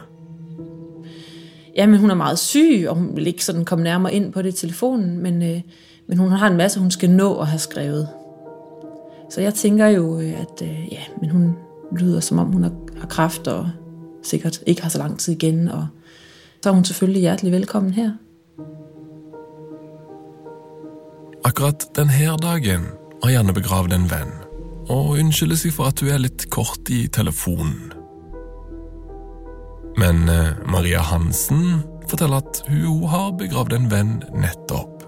Ja, 1.77 1.87
men 1.87 2.01
hun 2.01 2.11
er 2.11 2.15
meget 2.15 2.39
syg, 2.39 2.89
og 2.89 2.97
hun 2.97 3.17
vil 3.17 3.27
ikke 3.27 3.65
komme 3.65 3.85
nærmere 3.85 4.15
inn 4.15 4.33
på 4.33 4.43
det 4.43 4.55
i 4.55 4.67
telefonen, 4.67 5.19
men, 5.23 5.43
øh, 5.43 5.61
men 6.11 6.19
hun 6.19 6.33
har 6.33 6.47
en 6.47 6.57
masse, 6.57 6.81
hun 6.81 6.91
skal 6.91 7.11
nå 7.15 7.29
å 7.39 7.45
have 7.47 7.63
skrevet. 7.63 8.09
Så 9.31 9.41
jeg 9.41 9.55
tænker 9.55 9.87
jo, 9.95 10.19
øh, 10.19 10.41
at 10.41 10.63
øh, 10.63 10.93
ja, 10.93 11.05
men 11.21 11.31
hun 11.31 11.45
lyder 11.99 12.21
som 12.21 12.39
om, 12.39 12.53
hun 12.53 12.63
har, 12.63 12.73
kraft 13.09 13.47
og 13.49 13.69
sikkert 14.23 14.59
ikke 14.67 14.83
har 14.83 14.91
så 14.91 14.99
lang 14.99 15.19
tid 15.19 15.35
igen, 15.35 15.69
og 15.69 15.87
så 16.63 16.69
er 16.71 16.75
hun 16.75 16.85
selvfølgelig 16.85 17.21
hjertelig 17.21 17.53
velkommen 17.53 17.93
her. 17.93 18.11
Akkurat 21.45 21.87
denne 21.97 22.37
dagen 22.43 22.91
har 23.23 23.31
Janne 23.31 23.55
begravd 23.55 23.93
en 23.93 24.11
venn, 24.11 24.35
og 24.89 25.15
unnskylder 25.15 25.57
seg 25.57 25.73
for 25.73 25.95
at 25.95 26.01
hun 26.03 26.11
er 26.11 26.27
litt 26.27 26.51
kort 26.51 26.91
i 26.91 27.07
telefonen. 27.07 27.93
Men 29.99 30.29
eh, 30.29 30.59
Maria 30.67 31.01
Hansen 31.07 31.83
forteller 32.09 32.43
at 32.43 32.65
hun 32.69 33.07
har 33.09 33.31
begravd 33.39 33.79
en 33.79 33.91
venn 33.91 34.17
nettopp. 34.35 35.00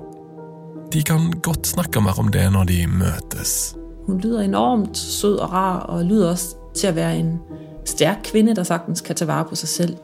De 0.93 1.03
kan 1.03 1.31
godt 1.43 1.67
snakke 1.67 2.01
mer 2.01 2.19
om 2.19 2.29
det 2.29 2.53
når 2.53 2.65
de 2.65 2.87
møtes. 2.87 3.77
Hun 4.07 4.21
lyder 4.21 4.41
enormt 4.41 4.99
sød 4.99 5.37
og 5.37 5.53
rar, 5.53 5.81
og 5.81 6.05
lyder 6.05 6.31
også 6.31 6.57
til 6.75 6.89
å 6.89 6.93
være 6.93 7.17
en 7.17 7.39
stærk 7.85 8.19
kvinne 8.25 8.55
der 8.55 8.63
sagtens 8.63 9.01
kan 9.01 9.17
ta 9.17 9.25
vare 9.25 9.45
på 9.45 9.57
seg 9.57 9.69
selv. 9.69 9.97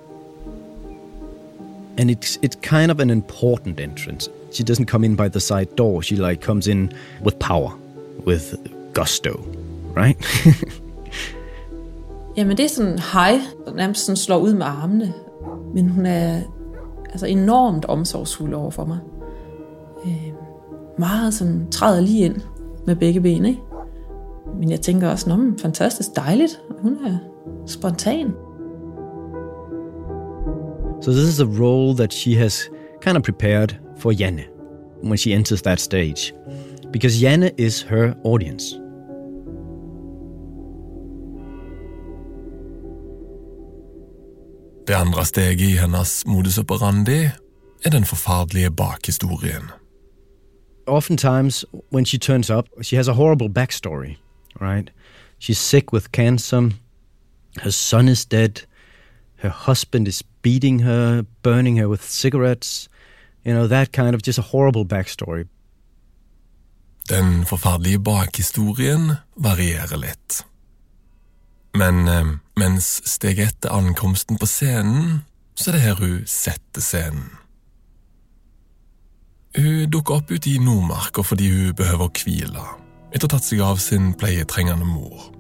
And 1.99 2.11
it's 2.11 2.39
it's 2.43 2.59
kind 2.63 2.91
of 2.91 3.01
an 3.01 3.11
important 3.11 3.81
entrance. 3.81 4.31
She 4.53 4.65
doesn't 4.65 4.87
come 4.87 5.07
in 5.07 5.17
by 5.17 5.29
the 5.29 5.41
side 5.41 5.67
door. 5.79 6.03
She 6.03 6.17
like 6.17 6.43
comes 6.43 6.67
in 6.67 6.93
with 7.25 7.37
power, 7.39 7.79
with 8.27 8.55
gusto, 8.95 9.31
right? 9.97 10.17
Jamen 12.37 12.57
det 12.57 12.65
er 12.65 12.69
sådan 12.69 12.99
hej, 12.99 13.41
nærmest 13.75 14.05
sådan 14.05 14.17
slår 14.17 14.39
ud 14.39 14.55
med 14.55 14.67
armene. 14.67 15.13
Men 15.75 15.89
hun 15.89 16.07
er 16.07 16.41
altså 17.11 17.27
enormt 17.27 17.85
omsorgsfuld 17.85 18.55
over 18.55 18.71
for 18.71 18.85
mig. 18.85 18.99
Øh, 20.07 20.38
meget 20.99 21.35
sådan 21.35 21.71
træder 21.71 22.01
lige 22.01 22.25
ind 22.25 22.37
med 22.87 22.97
begge 22.97 23.21
ben, 23.21 23.45
ikke? 23.45 23.61
Men 24.61 24.71
jeg 24.71 24.81
tænker 24.81 25.09
også, 25.09 25.31
at 25.33 25.61
fantastisk 25.61 26.17
dejligt. 26.17 26.61
Hun 26.83 26.97
er 27.07 27.19
spontan. 27.67 28.33
so 31.01 31.13
this 31.13 31.29
is 31.29 31.41
a 31.41 31.47
role 31.47 31.95
that 31.95 32.13
she 32.13 32.35
has 32.35 32.69
kind 33.01 33.17
of 33.17 33.23
prepared 33.23 33.79
for 33.99 34.13
Janne 34.13 34.45
when 35.03 35.17
she 35.17 35.33
enters 35.33 35.63
that 35.63 35.81
stage, 35.81 36.33
because 36.93 37.23
Janne 37.23 37.51
is 37.57 37.83
her 37.83 38.15
audience. 38.25 38.75
Det 44.89 44.95
andre 44.95 45.25
steget 45.25 45.61
i 45.61 45.77
hennes 45.77 46.25
modus 46.27 46.59
operandi 46.59 47.31
er 47.85 47.91
den 47.91 48.05
forferdelige 48.05 48.71
bakhistorien. 48.71 49.63
Oftentimes 50.89 51.65
when 51.91 52.05
she 52.05 52.19
turns 52.19 52.51
up, 52.51 52.69
she 52.83 52.97
has 52.97 53.09
a 53.09 53.15
horrible 53.15 53.49
backstory, 53.49 54.17
right? 54.61 54.91
She's 55.39 55.59
sick 55.59 55.93
with 55.93 56.13
cancer. 56.13 56.71
Her 57.63 57.71
son 57.71 58.09
is 58.09 58.25
dead. 58.25 58.63
Her 59.37 59.51
husband 59.51 60.09
is 60.09 60.23
beating 60.43 60.81
her, 60.81 61.25
burning 61.43 61.77
her 61.77 61.89
with 61.89 62.03
cigarettes. 62.03 62.89
You 63.45 63.55
know, 63.55 63.67
that 63.69 63.93
kind 63.93 64.15
of 64.15 64.23
just 64.23 64.39
a 64.39 64.43
horrible 64.43 64.85
backstory. 64.85 65.47
Den 67.09 67.47
forferdelige 67.47 67.99
bakhistorien 67.99 69.17
varierer 69.37 69.97
litt. 69.97 70.45
Men 71.75 72.09
eh, 72.09 72.27
mens 72.57 73.01
steg 73.07 73.39
etter 73.39 73.73
ankomsten 73.73 74.39
på 74.39 74.47
scenen, 74.47 75.23
så 75.55 75.71
er 75.71 75.77
det 75.77 75.83
her 75.87 76.01
hun 76.03 76.23
setter 76.27 76.85
scenen. 76.85 77.38
Hun 79.59 79.91
dukker 79.91 80.15
opp 80.15 80.31
ute 80.31 80.53
i 80.53 80.59
Nordmarka 80.63 81.25
fordi 81.27 81.49
hun 81.51 81.75
behøver 81.75 82.13
hvile, 82.15 82.63
etter 83.11 83.27
å 83.27 83.31
ha 83.33 83.33
tatt 83.33 83.47
seg 83.49 83.63
av 83.67 83.81
sin 83.83 84.13
pleietrengende 84.15 84.87
mor. 84.87 85.33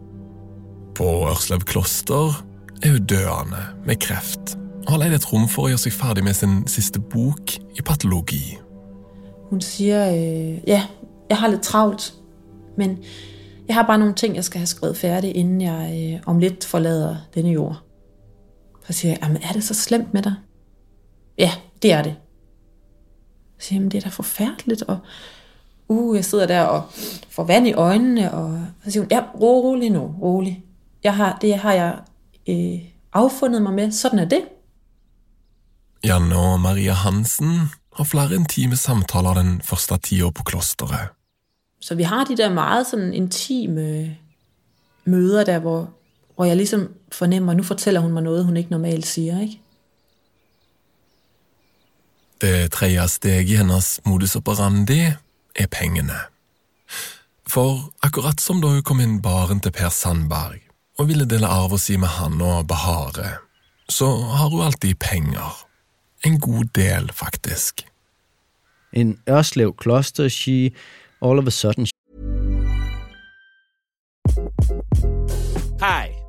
På 0.98 1.06
Ørslev 1.30 1.62
kloster 1.68 2.40
er 2.82 2.96
hun 2.96 3.06
døende 3.06 3.62
med 3.86 4.00
kreft, 4.02 4.56
og 4.86 4.90
har 4.96 5.04
leid 5.04 5.14
et 5.14 5.28
rom 5.30 5.46
for 5.46 5.68
å 5.68 5.70
gjøre 5.70 5.84
seg 5.84 5.94
ferdig 5.94 6.26
med 6.26 6.34
sin 6.34 6.60
siste 6.66 6.98
bok 6.98 7.54
i 7.78 7.86
patologi. 7.86 8.58
Hun 9.52 9.62
siger, 9.62 10.10
øh, 10.10 10.58
ja, 10.66 10.82
jeg 11.30 11.38
har 11.38 11.54
litt 11.54 11.62
travlt, 11.62 12.10
men 12.76 12.98
jeg 13.68 13.76
har 13.76 13.86
bare 13.86 14.02
noen 14.02 14.14
ting, 14.18 14.34
jeg 14.34 14.44
skal 14.44 14.66
ha 14.66 14.66
skrevet 14.66 14.98
ferdig 14.98 15.36
innen 15.36 15.60
jeg 15.60 16.14
øh, 16.14 16.30
om 16.30 16.42
litt 16.42 16.66
forlader 16.66 17.22
denne 17.34 17.54
jord. 17.54 17.78
Så 18.86 18.92
sier 18.92 19.12
jeg, 19.12 19.20
"Jamen, 19.22 19.42
er 19.42 19.52
det 19.52 19.64
så 19.64 19.74
slemt 19.74 20.14
med 20.14 20.22
deg? 20.22 20.34
Ja, 21.38 21.52
det 21.82 21.92
er 21.92 22.02
det. 22.02 22.16
Siger 23.58 23.76
jamen 23.76 23.90
det 23.90 23.98
er 23.98 24.02
da 24.02 24.08
forfærdeligt, 24.08 24.82
og 24.82 24.98
uh, 25.88 26.16
jeg 26.16 26.24
sidder 26.24 26.46
der 26.46 26.62
og 26.62 26.82
får 27.30 27.44
vand 27.44 27.68
i 27.68 27.72
øjnene, 27.72 28.32
og 28.32 28.60
så 28.84 28.90
siger 28.90 29.02
hun, 29.02 29.10
ja, 29.10 29.22
rolig 29.40 29.90
nu, 29.90 30.14
rolig. 30.22 30.64
Jeg 31.04 31.16
har, 31.16 31.38
det 31.40 31.54
har 31.54 31.72
jeg 31.72 31.98
øh, 32.48 32.80
affundet 33.12 33.62
mig 33.62 33.72
med, 33.72 33.90
sådan 33.90 34.18
er 34.18 34.24
det. 34.24 34.42
Janne 36.04 36.36
og 36.36 36.60
Maria 36.60 36.92
Hansen 36.92 37.50
har 37.96 38.04
flere 38.04 38.34
intime 38.34 38.76
samtaler 38.76 39.34
den 39.34 39.60
første 39.64 39.98
tida 39.98 40.30
på 40.30 40.42
klosteret. 40.42 41.08
Så 41.80 41.94
vi 41.94 42.02
har 42.02 42.24
de 42.24 42.36
der 42.36 42.52
meget 42.52 42.86
sådan 42.86 43.14
intime 43.14 44.16
møder 45.04 45.44
der, 45.44 45.58
hvor, 45.58 45.90
hvor 46.36 46.44
jeg 46.44 46.56
ligesom 46.56 46.88
fornemmer, 47.12 47.54
nu 47.54 47.62
fortæller 47.62 48.00
hun 48.00 48.12
mig 48.12 48.22
noget, 48.22 48.44
hun 48.44 48.56
ikke 48.56 48.70
normalt 48.70 49.06
siger, 49.06 49.40
ikke? 49.40 49.60
Det 52.40 52.70
tredje 52.72 53.08
steget 53.08 53.50
i 53.50 53.56
hennes 53.58 54.00
modus 54.06 54.36
operandi 54.36 55.00
er 55.58 55.66
pengene. 55.66 56.18
For 57.48 57.88
akkurat 58.04 58.40
som 58.40 58.60
da 58.62 58.70
hun 58.70 58.84
kom 58.86 59.00
inn 59.02 59.18
baren 59.22 59.58
til 59.60 59.74
Per 59.74 59.90
Sandberg 59.90 60.60
og 60.98 61.08
ville 61.08 61.26
dele 61.26 61.50
arv 61.50 61.74
og 61.74 61.82
si 61.82 61.96
med 61.96 62.08
han 62.18 62.40
og 62.42 62.66
Bahare, 62.70 63.38
så 63.88 64.06
har 64.38 64.50
hun 64.50 64.66
alltid 64.66 64.98
penger. 65.00 65.64
En 66.26 66.40
god 66.40 66.64
del, 66.74 67.10
faktisk. 67.12 67.86
In 68.92 69.18
Ørslev 69.28 69.74
Kloster, 69.76 70.28
she 70.28 70.70
all 71.22 71.38
of 71.38 71.46
a 71.46 71.50
sudden 71.50 71.86
Hi, 75.80 76.17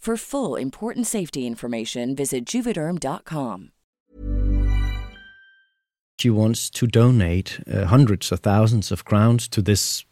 For 0.00 0.16
full 0.16 0.56
important 0.56 1.06
safety 1.06 1.46
information, 1.46 2.16
visit 2.16 2.46
juvederm.com. 2.54 3.70
she 6.20 6.30
wants 6.30 6.70
to 6.70 6.86
donate 6.86 7.60
uh, 7.66 7.86
hundreds 7.86 8.32
of 8.32 8.40
thousands 8.40 8.92
of 8.92 9.04
crowns 9.04 9.48
to 9.48 9.62
this 9.62 10.04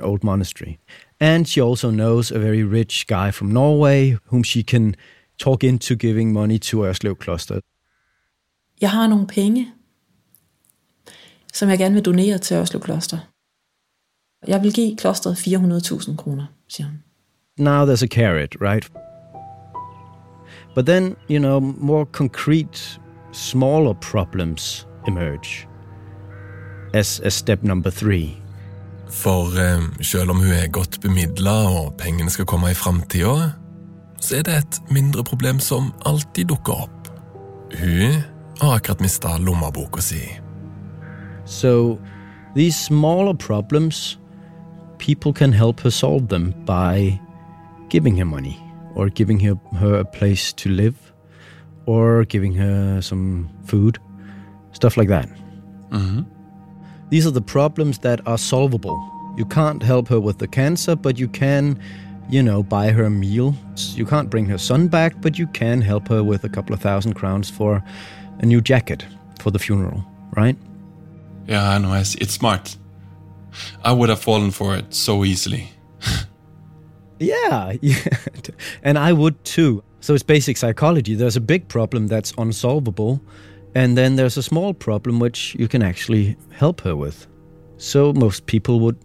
old 0.00 0.24
monastery. 0.24 0.78
And 1.20 1.48
she 1.48 1.60
also 1.60 1.90
knows 1.90 2.30
a 2.30 2.38
very 2.38 2.64
rich 2.64 3.06
guy 3.06 3.30
from 3.30 3.52
Norway 3.52 4.18
whom 4.30 4.42
she 4.42 4.62
can 4.62 4.96
talk 5.38 5.62
into 5.64 5.94
giving 5.94 6.32
money 6.32 6.58
to 6.58 6.84
Ørslev 6.84 7.16
Kloster. 7.16 7.60
Jeg 8.80 8.90
har 8.90 9.06
nogle 9.06 9.26
penge, 9.26 9.72
som 11.52 11.68
jeg 11.68 11.78
gerne 11.78 11.94
vil 11.94 12.04
donere 12.04 12.38
til 12.38 12.54
Ørslev 12.54 12.82
Kloster. 12.82 13.18
Jeg 14.46 14.62
vil 14.62 14.72
give 14.72 14.96
klosteret 14.96 15.34
400.000 15.34 16.16
kroner, 16.16 16.46
siger 16.68 16.86
hun. 16.86 17.02
Now 17.58 17.84
there's 17.86 18.02
a 18.02 18.08
carrot, 18.08 18.56
right? 18.60 18.90
But 20.74 20.86
then, 20.86 21.16
you 21.28 21.38
know, 21.38 21.60
more 21.60 22.06
concrete, 22.06 22.98
smaller 23.32 23.94
problems 23.94 24.86
emerge 25.06 25.66
as, 26.94 27.20
as 27.20 27.34
step 27.34 27.62
number 27.62 27.90
three. 27.90 28.36
For 29.08 29.58
eh, 29.60 29.80
selv 30.00 30.30
om 30.30 30.38
hun 30.38 30.52
er 30.52 30.68
godt 30.72 31.00
bemidla 31.00 31.68
og 31.68 31.96
pengene 31.98 32.30
skal 32.30 32.48
komme 32.48 32.70
i 32.70 32.74
framtida, 32.74 33.52
så 34.20 34.38
er 34.38 34.42
det 34.42 34.56
et 34.56 34.80
mindre 34.90 35.24
problem 35.24 35.60
som 35.60 35.92
alltid 36.06 36.48
dukker 36.48 36.86
opp. 36.86 37.10
Hun 37.80 38.22
har 38.60 38.76
akkurat 38.78 39.00
mista 39.00 39.36
lommeboka 39.38 40.00
si. 40.00 40.22
So 41.44 41.98
these 42.54 42.76
smaller 42.76 43.34
problems, 43.34 44.18
people 44.98 45.32
can 45.32 45.52
help 45.52 45.80
her 45.80 45.90
solve 45.90 46.28
them 46.28 46.54
by 46.66 47.18
giving 47.90 48.16
her 48.16 48.24
money 48.24 48.71
or 48.94 49.08
giving 49.08 49.40
her, 49.40 49.54
her 49.76 49.94
a 49.96 50.04
place 50.04 50.52
to 50.54 50.68
live 50.68 51.12
or 51.86 52.24
giving 52.24 52.54
her 52.54 53.00
some 53.00 53.50
food, 53.64 53.98
stuff 54.72 54.96
like 54.96 55.08
that. 55.08 55.28
Mm-hmm. 55.90 56.22
These 57.10 57.26
are 57.26 57.30
the 57.30 57.42
problems 57.42 57.98
that 57.98 58.26
are 58.26 58.38
solvable. 58.38 58.98
You 59.36 59.44
can't 59.44 59.82
help 59.82 60.08
her 60.08 60.20
with 60.20 60.38
the 60.38 60.48
cancer, 60.48 60.94
but 60.96 61.18
you 61.18 61.28
can, 61.28 61.78
you 62.28 62.42
know, 62.42 62.62
buy 62.62 62.90
her 62.90 63.04
a 63.04 63.10
meal. 63.10 63.54
You 63.94 64.06
can't 64.06 64.30
bring 64.30 64.46
her 64.46 64.58
son 64.58 64.88
back, 64.88 65.20
but 65.20 65.38
you 65.38 65.46
can 65.48 65.80
help 65.80 66.08
her 66.08 66.22
with 66.22 66.44
a 66.44 66.48
couple 66.48 66.74
of 66.74 66.80
thousand 66.80 67.14
crowns 67.14 67.50
for 67.50 67.82
a 68.38 68.46
new 68.46 68.60
jacket 68.60 69.04
for 69.40 69.50
the 69.50 69.58
funeral, 69.58 70.04
right? 70.36 70.56
Yeah, 71.46 71.68
I 71.68 71.78
know. 71.78 71.92
It's 71.94 72.32
smart. 72.32 72.76
I 73.84 73.92
would 73.92 74.08
have 74.08 74.20
fallen 74.20 74.50
for 74.50 74.76
it 74.76 74.94
so 74.94 75.24
easily. 75.24 75.70
Yeah, 77.22 77.72
yeah. 77.80 78.18
And 78.82 78.98
I 78.98 79.12
would 79.12 79.36
too. 79.44 79.82
So 80.00 80.14
it's 80.14 80.24
basic 80.24 80.56
psychology. 80.56 81.14
There's 81.14 81.36
a 81.36 81.40
big 81.40 81.68
problem 81.68 82.08
that's 82.08 82.32
unsolvable, 82.38 83.20
And 83.74 83.96
then 83.96 84.16
there's 84.16 84.36
a 84.36 84.42
small 84.42 84.74
problem 84.74 85.18
which 85.18 85.56
you 85.58 85.68
can 85.68 85.82
actually 85.82 86.36
help 86.50 86.80
her 86.82 86.94
with. 86.94 87.26
So 87.78 88.12
most 88.12 88.46
people 88.46 88.80
would, 88.80 88.96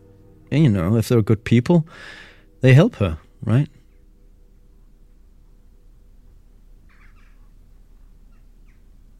you 0.51 0.69
know, 0.69 0.97
if 0.97 1.07
they're 1.07 1.21
good 1.21 1.43
people, 1.43 1.85
they 2.61 2.73
help 2.73 2.95
her, 2.95 3.17
right? 3.45 3.69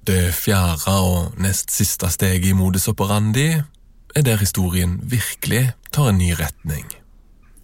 Det 0.07 0.33
fjerde 0.33 0.87
og 0.87 1.33
nest 1.37 1.71
siste 1.71 2.07
steget 2.09 2.45
i 2.45 2.53
modus 2.55 2.87
operandi 2.87 3.59
er 4.15 4.21
der 4.21 4.37
historien 4.37 4.99
virkelig 5.03 5.71
tar 5.91 6.09
en 6.09 6.17
ny 6.17 6.31
retning. 6.31 6.85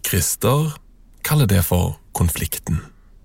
Christer 0.06 0.76
kaller 1.24 1.46
det 1.46 1.64
for 1.64 1.98
konflikten. 2.14 2.80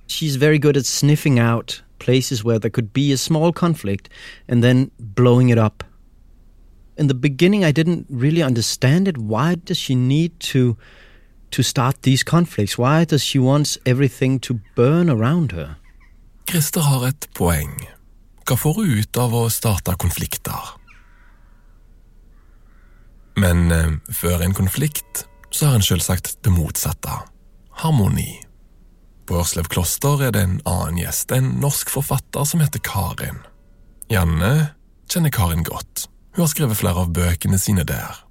She's 0.07 0.39
very 0.39 0.57
good 0.57 0.77
at 0.77 0.85
sniffing 0.85 1.39
out 1.39 1.83
places 1.99 2.43
where 2.43 2.59
there 2.59 2.71
could 2.71 2.93
be 2.93 3.11
a 3.13 3.17
small 3.17 3.53
conflict 3.53 4.09
and 4.47 4.63
then 4.63 4.91
blowing 4.99 5.51
it 5.51 5.57
up. 5.57 5.83
In 6.97 7.07
the 7.07 7.13
beginning, 7.13 7.63
I 7.63 7.71
didn't 7.71 8.05
really 8.09 8.43
understand 8.43 9.07
it. 9.07 9.17
Why 9.17 9.55
does 9.55 9.77
she 9.77 9.95
need 9.95 10.31
to 10.51 10.75
to 11.51 11.63
start 11.63 12.01
these 12.01 12.23
conflicts? 12.23 12.77
Why 12.77 13.05
does 13.05 13.23
she 13.23 13.39
want 13.39 13.77
everything 13.85 14.39
to 14.39 14.59
burn 14.75 15.09
around 15.09 15.51
her? 15.51 15.77
Christer 16.49 16.81
har 16.81 17.07
et 17.07 17.27
poeng. 17.33 17.87
Hva 18.45 18.57
får 18.57 18.73
hun 18.73 18.99
ut 18.99 19.17
av 19.17 19.33
å 19.33 19.49
starte 19.49 19.95
konflikter? 20.01 20.75
Men 23.37 23.71
eh, 23.71 23.91
før 24.11 24.41
en 24.43 24.53
konflikt 24.53 25.25
så 25.51 25.69
har 25.69 25.75
en 25.75 25.85
selvsagt 25.85 26.37
det 26.43 26.51
motsatte 26.51 27.21
harmoni. 27.83 28.39
På 29.27 29.39
Ørslev 29.41 29.69
kloster 29.69 30.23
er 30.25 30.33
det 30.33 30.41
en 30.43 30.61
annen 30.65 30.97
gjest, 31.03 31.31
en 31.31 31.55
norsk 31.61 31.91
forfatter 31.93 32.47
som 32.49 32.63
heter 32.63 32.81
Karin. 32.83 33.43
Janne 34.09 34.71
kjenner 35.11 35.33
Karin 35.33 35.63
godt, 35.63 36.07
hun 36.35 36.41
har 36.41 36.49
skrevet 36.51 36.77
flere 36.79 37.05
av 37.05 37.13
bøkene 37.13 37.59
sine 37.61 37.85
der. 37.85 38.23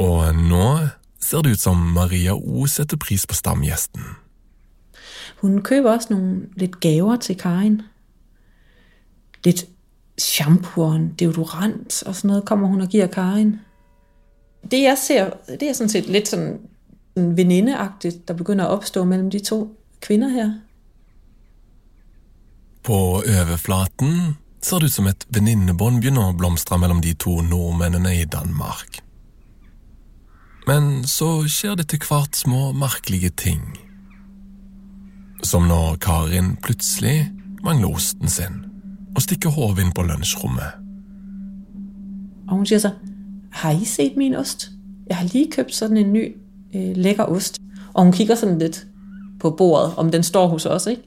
Og 0.00 0.34
nå 0.36 0.88
ser 1.22 1.44
det 1.44 1.56
ut 1.56 1.62
som 1.62 1.78
Maria 1.94 2.34
O 2.34 2.66
setter 2.66 2.98
pris 3.00 3.26
på 3.26 3.36
stamgjesten. 3.36 4.02
Hun 5.42 5.60
kjøper 5.62 5.90
også 5.92 6.14
noen 6.14 6.32
litt 6.58 6.78
gaver 6.82 7.20
til 7.22 7.38
Karin. 7.38 7.80
Litt 9.46 9.66
shampoo 10.20 10.86
og 10.86 11.12
deodorant 11.18 12.02
og 12.06 12.16
sånn 12.16 12.30
noe 12.30 12.44
kommer 12.46 12.70
hun 12.70 12.84
og 12.84 12.94
gir 12.94 13.10
Karin. 13.10 13.56
Det 14.62 14.84
jeg 14.84 14.98
ser, 14.98 15.32
det 15.48 15.68
er 15.68 15.74
sådan 15.74 15.90
set 15.90 16.10
litt 16.12 16.30
sådan, 16.30 16.60
sådan 17.14 17.36
venindeagtigt, 17.36 18.28
der 18.28 18.34
begynder 18.34 18.64
at 18.64 18.70
opstå 18.70 19.04
mellem 19.04 19.30
de 19.30 19.38
to 19.38 19.78
kvinder 20.00 20.28
her. 20.28 20.52
På 22.82 22.94
overflaten 22.94 24.36
ser 24.62 24.78
det 24.78 24.84
ut 24.84 24.92
som 24.92 25.06
et 25.06 25.26
venninnebånd 25.30 26.00
begynner 26.00 26.30
å 26.30 26.36
blomstre 26.36 26.78
mellom 26.78 27.02
de 27.02 27.14
to 27.14 27.40
nordmennene 27.46 28.14
i 28.20 28.24
Danmark. 28.24 29.02
Men 30.66 31.04
så 31.06 31.42
skjer 31.50 31.74
det 31.78 31.88
til 31.90 32.02
hvert 32.08 32.36
små 32.36 32.72
merkelige 32.72 33.30
ting. 33.30 33.62
Som 35.42 35.66
når 35.66 35.96
Karin 36.02 36.56
plutselig 36.62 37.32
mangler 37.62 37.94
osten 37.94 38.28
sin 38.28 38.62
og 39.14 39.22
stikker 39.22 39.50
hodet 39.50 39.84
inn 39.84 39.94
på 39.94 40.02
lunsjrommet. 40.06 40.78
Og 42.48 42.56
hun 42.56 42.66
sier 42.66 42.78
så, 42.82 42.94
har 43.62 43.74
I 43.76 43.84
sett 43.84 44.16
min 44.16 44.34
ost? 44.38 44.70
Jeg 45.08 45.16
har 45.16 45.28
lige 45.32 45.50
kjøpt 45.50 45.74
sådan 45.74 45.96
en 45.96 46.12
ny 46.12 46.24
øh, 46.74 46.96
lækker 46.96 47.24
ost. 47.24 47.58
Og 47.94 48.02
hun 48.02 48.12
kigger 48.12 48.34
sådan 48.34 48.58
lidt 48.58 48.86
på 49.40 49.50
bordet, 49.50 49.94
om 49.96 50.10
den 50.10 50.22
står 50.22 50.46
hos 50.46 50.66
os, 50.66 50.86
ikke? 50.86 51.02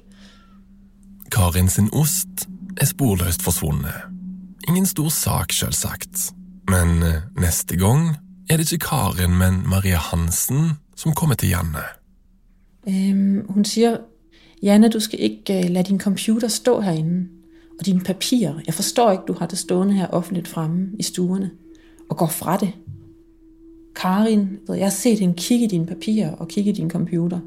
Karin 1.32 1.70
sin 1.70 1.90
ost 1.94 2.50
er 2.78 2.86
sporløst 2.86 3.42
forsvunnet. 3.42 3.94
Ingen 4.68 4.86
stor 4.86 5.10
sak, 5.10 5.52
selvsagt. 5.52 6.34
Men 6.70 7.04
eh, 7.04 7.42
neste 7.42 7.78
gang 7.78 8.18
er 8.50 8.58
det 8.58 8.72
ikke 8.72 8.86
Karin, 8.86 9.38
men 9.38 9.70
Maria 9.70 9.98
Hansen 9.98 10.72
som 10.96 11.14
kommer 11.14 11.36
til 11.36 11.50
Janne. 11.50 11.84
Øhm, 12.88 13.46
hun 13.50 13.66
siger, 13.66 13.98
Janne, 14.64 14.90
du 14.90 15.00
skal 15.00 15.20
ikke 15.22 15.62
la 15.62 15.68
lade 15.68 15.90
din 15.90 16.00
computer 16.00 16.48
stå 16.48 16.80
herinde. 16.82 17.28
Og 17.80 17.86
dine 17.86 18.02
papirer. 18.02 18.60
Jeg 18.66 18.74
forstår 18.74 19.12
ikke, 19.12 19.24
du 19.28 19.34
har 19.34 19.46
det 19.46 19.58
stående 19.58 19.94
her 19.94 20.08
offentligt 20.08 20.48
fremme 20.48 20.88
i 21.00 21.04
stuerne. 21.04 21.52
Og 22.10 22.18
går 22.18 22.28
fra 22.28 22.58
det. 22.58 22.72
Karin, 23.96 24.60
jeg 24.68 24.86
har 24.86 24.92
set 24.94 25.20
hende 25.20 25.36
kigge 25.38 25.66
i 25.66 25.68
dine 25.68 25.86
papirer 25.86 26.32
og 26.32 26.48
kigge 26.48 26.72
i 26.72 26.74
din 26.74 26.90
computer. 26.90 27.40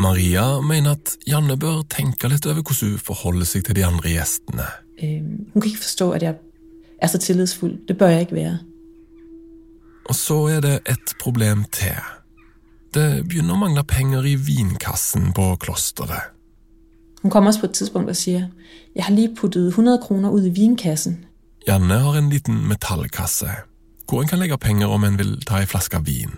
Maria 0.00 0.60
mener 0.60 0.90
at 0.90 1.16
Janne 1.26 1.56
bør 1.56 1.82
tenke 1.90 2.28
litt 2.28 2.46
over 2.46 2.62
hvordan 2.62 2.90
hun 2.90 2.98
forholder 2.98 3.46
seg 3.46 3.64
til 3.64 3.76
de 3.76 3.84
andre 3.86 4.08
gjestene. 4.08 4.66
Øhm, 5.02 5.46
hun 5.52 5.62
kan 5.62 5.70
ikke 5.70 5.84
forstå, 5.84 6.10
at 6.10 6.22
jeg 6.22 6.34
er 7.02 7.06
så 7.06 7.18
tillitsfull. 7.18 7.78
Det 7.88 7.98
bør 7.98 8.08
jeg 8.08 8.20
ikke 8.20 8.34
være. 8.34 8.58
Og 10.04 10.14
så 10.14 10.46
er 10.46 10.60
det 10.60 10.74
et 10.90 11.14
problem 11.20 11.64
til. 11.72 11.98
Det 12.94 13.24
begynner 13.28 13.54
å 13.54 13.62
mangle 13.62 13.84
penger 13.84 14.26
i 14.28 14.34
vinkassen 14.34 15.32
på 15.32 15.54
klosteret. 15.56 16.32
Hun 17.22 17.30
kommer 17.30 17.50
også 17.50 17.60
på 17.60 17.66
et 17.66 17.72
tidspunkt 17.78 18.10
og 18.10 18.16
sier 18.16 18.48
jeg 18.94 19.04
har 19.04 19.14
lige 19.14 19.34
puttet 19.36 19.68
100 19.68 19.98
kroner 20.02 20.30
ut 20.30 20.44
i 20.44 20.50
vinkassen. 20.50 21.24
Janne 21.68 21.94
har 21.94 22.18
en 22.18 22.28
liten 22.30 22.66
metallkasse, 22.68 23.48
hvor 24.12 24.22
en 24.22 24.28
kan 24.28 24.38
legge 24.38 24.58
penger 24.58 24.86
om 24.86 25.04
en 25.04 25.18
vil 25.18 25.40
ta 25.40 25.60
en 25.60 25.66
flaske 25.66 25.96
vin. 26.04 26.30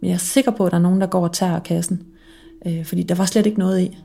Men 0.00 0.10
jeg 0.10 0.14
er 0.14 0.18
sikker 0.18 0.50
på, 0.50 0.66
at 0.66 0.72
det 0.72 0.76
er 0.76 0.82
noen 0.82 1.00
der 1.00 1.06
går 1.06 1.24
og 1.28 1.32
tager 1.32 1.58
kassen. 1.58 2.02
Øh, 2.66 2.86
fordi 2.86 3.02
der 3.02 3.14
var 3.14 3.24
slett 3.24 3.46
ikke 3.46 3.58
noe 3.58 3.82
i. 3.82 3.98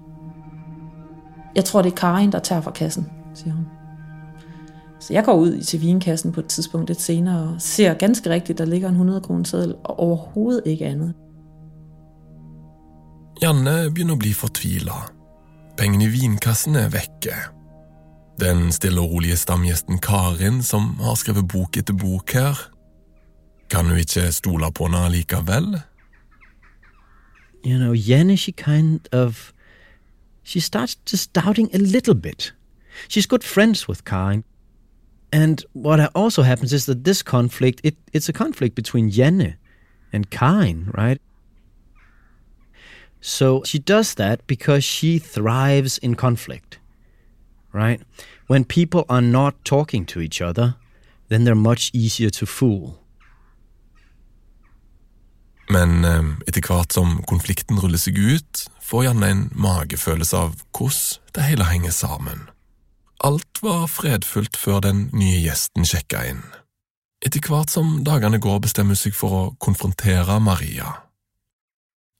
Jeg 1.55 1.65
tror, 1.65 1.81
det 1.81 1.91
er 1.91 1.95
Karin, 1.95 2.31
der 2.31 2.39
tager 2.39 2.62
fra 2.62 2.71
kassen, 2.71 3.05
sier 3.33 3.53
hun. 3.53 3.65
Så 4.99 5.13
jeg 5.13 5.23
går 5.23 5.33
ut 5.33 5.63
til 5.63 5.81
vinkassen 5.81 6.31
på 6.31 6.39
et 6.39 6.45
tidspunkt 6.45 6.89
litt 6.89 7.01
senere 7.01 7.53
og 7.53 7.62
ser 7.62 7.93
ganske 7.93 8.29
riktig 8.29 8.57
der 8.57 8.65
ligger 8.65 8.89
en 8.89 8.95
100 8.95 9.21
kroner 9.21 9.43
seddel 9.43 9.75
og 9.83 9.99
overhovedet 9.99 10.62
ikke 10.65 10.86
annet. 10.86 11.13
Janne 13.41 13.91
begynner 13.91 14.15
å 14.15 14.19
bli 14.19 14.33
fortvila. 14.33 14.99
Pengene 15.77 16.03
i 16.03 16.12
vinkassen 16.12 16.75
er 16.75 16.91
vekke. 16.91 17.39
Den 18.39 18.71
stille 18.71 19.01
og 19.01 19.12
rolige 19.12 19.38
stamgjesten 19.38 19.99
Karin, 19.99 20.63
som 20.63 20.95
har 20.99 21.15
skrevet 21.15 21.47
bok 21.47 21.77
etter 21.77 21.93
bok 21.93 22.31
her, 22.33 22.72
kan 23.69 23.97
ikke 23.97 24.32
stole 24.32 24.71
på 24.71 24.88
henne 24.88 25.12
likevel? 25.12 25.80
You 27.65 27.78
know, 27.80 27.93
Jenny, 27.95 28.36
she 28.36 28.52
kind 28.52 28.99
of. 29.12 29.54
She 30.43 30.60
starts 30.60 30.95
just 31.06 31.34
doubting 31.34 31.69
a 31.73 31.78
little 31.78 32.15
bit. 32.15 32.54
She's 33.08 33.26
good 33.26 33.43
friends 33.43 33.88
with 33.88 34.04
Karin. 34.04 34.43
And 35.32 35.63
what 35.73 36.12
also 36.13 36.43
happens 36.43 36.73
is 36.73 36.86
that 36.86 37.06
this 37.06 37.23
conflict, 37.23 37.82
it, 37.84 37.95
it's 38.12 38.30
a 38.30 38.34
conflict 38.34 38.76
between 38.76 39.10
Jenny 39.10 39.56
and 40.12 40.30
Karin, 40.30 40.91
right? 40.93 41.19
So 43.19 43.63
she 43.63 43.80
does 43.80 44.15
that 44.15 44.45
because 44.47 44.84
she 44.84 45.17
thrives 45.17 45.97
in 45.97 46.15
conflict, 46.15 46.78
right? 47.71 48.02
When 48.47 48.65
people 48.65 49.06
are 49.10 49.21
not 49.21 49.56
talking 49.63 50.06
to 50.08 50.19
each 50.19 50.41
other, 50.41 50.76
then 51.30 51.45
they're 51.45 51.56
much 51.56 51.89
easier 51.93 52.30
to 52.30 52.45
fool. 52.45 53.03
Men 55.71 56.04
eh, 56.06 56.23
etter 56.47 56.65
hvert 56.65 56.95
som 56.95 57.21
konflikten 57.30 57.80
ruller 57.80 58.02
seg 58.02 58.17
ut, 58.19 58.65
får 58.84 59.08
Janne 59.08 59.30
en 59.32 59.45
magefølelse 59.56 60.38
av 60.38 60.58
hvordan 60.76 61.21
det 61.34 61.45
hele 61.47 61.69
henger 61.69 61.95
sammen. 61.95 62.49
Alt 63.23 63.62
var 63.63 63.88
fredfullt 63.88 64.58
før 64.60 64.84
den 64.84 65.08
nye 65.15 65.39
gjesten 65.45 65.88
sjekka 65.88 66.26
inn. 66.28 66.43
Etter 67.23 67.39
hvert 67.47 67.71
som 67.71 68.02
dagene 68.04 68.41
går, 68.43 68.60
bestemmer 68.65 68.97
hun 68.97 68.99
seg 68.99 69.15
for 69.15 69.38
å 69.38 69.43
konfrontere 69.63 70.36
Maria. 70.43 70.89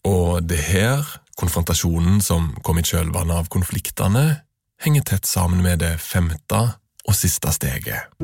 Og 0.08 0.44
det 0.48 0.62
her, 0.64 1.04
konfrontasjonen 1.40 2.22
som 2.24 2.54
kom 2.64 2.80
i 2.80 2.86
kjølvannet 2.88 3.44
av 3.44 3.50
konfliktene, 3.52 4.44
henger 4.84 5.04
tett 5.08 5.28
sammen 5.28 5.60
med 5.64 5.84
det 5.84 5.98
femte 6.00 6.62
og 7.04 7.18
siste 7.20 7.52
steget. 7.56 8.16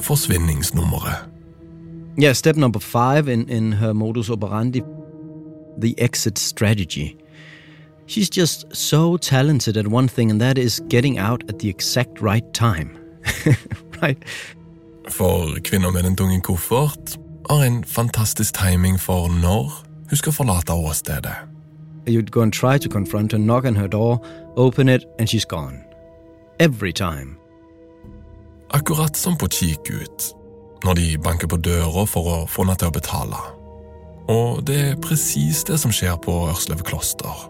Forsvinningsnummeret. 0.00 1.39
Yeah, 2.16 2.32
step 2.34 2.56
number 2.56 2.80
five 2.80 3.28
in, 3.28 3.48
in 3.48 3.72
her 3.72 3.94
modus 3.94 4.30
operandi 4.30 4.82
the 5.80 5.94
exit 5.98 6.38
strategy. 6.38 7.16
She's 8.06 8.28
just 8.28 8.64
so 8.74 9.16
talented 9.16 9.76
at 9.76 9.86
one 9.86 10.08
thing, 10.08 10.30
and 10.30 10.40
that 10.40 10.58
is 10.58 10.80
getting 10.88 11.18
out 11.18 11.48
at 11.48 11.58
the 11.60 11.68
exact 11.68 12.20
right 12.20 12.52
time. 12.52 12.98
right? 14.02 14.18
For 15.08 15.60
kvinner 15.64 15.90
med 15.90 16.02
den 16.02 16.16
tunge 16.16 16.40
koffert 16.40 17.18
har 17.50 17.64
en 17.64 17.84
fantastisk 17.84 18.54
timing 18.54 19.00
for 19.00 19.28
når 19.28 19.84
hun 20.08 20.16
skal 20.16 20.32
forlate 20.32 20.72
åstedet. 20.72 21.34
You'd 22.06 22.30
go 22.30 22.40
and 22.40 22.52
try 22.52 22.78
to 22.78 22.88
confront 22.88 23.32
her, 23.32 23.38
knock 23.38 23.64
on 23.64 23.76
her 23.76 23.86
door, 23.86 24.24
open 24.56 24.88
it, 24.88 25.04
and 25.18 25.28
she's 25.28 25.44
gone. 25.44 25.76
Every 26.58 26.92
time. 26.92 27.36
Akkurat 28.70 29.16
som 29.16 29.36
på 29.36 29.46
Kikut, 29.46 30.34
når 30.84 30.96
de 30.96 31.06
banker 31.22 31.50
på 31.50 31.58
døra 31.60 32.04
for 32.08 32.28
å 32.28 32.36
få 32.48 32.64
henne 32.64 32.76
til 32.80 32.90
å 32.90 32.94
betale. 32.94 33.40
Og 34.30 34.62
det 34.66 34.78
er 34.80 35.00
presis 35.02 35.64
det 35.66 35.80
som 35.82 35.92
skjer 35.94 36.16
på 36.22 36.34
Ørslev 36.50 36.84
kloster. 36.86 37.46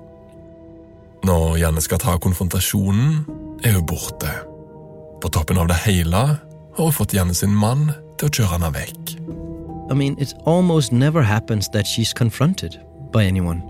Når 1.27 1.59
Janne 1.61 1.83
skal 1.85 2.01
ta 2.01 2.17
konfrontasjonen, 2.17 3.27
er 3.65 3.77
hun 3.77 3.87
borte. 3.87 4.31
På 5.21 5.29
toppen 5.29 5.61
av 5.61 5.69
det 5.69 5.77
hele 5.85 6.23
har 6.77 6.87
hun 6.87 6.97
fått 6.97 7.15
Janne 7.15 7.37
sin 7.37 7.53
mann 7.53 7.91
til 8.17 8.31
å 8.31 8.35
kjøre 8.39 8.55
henne 8.55 8.73
vekk. 8.73 9.15
I 9.91 9.95
mean, 9.95 10.17
it 10.19 10.33
almost 10.47 10.93
never 10.93 11.23
happens 11.23 11.69
that 11.71 11.87
she's 11.87 12.15
confronted 12.15 12.79
by 13.13 13.27
anyone 13.27 13.63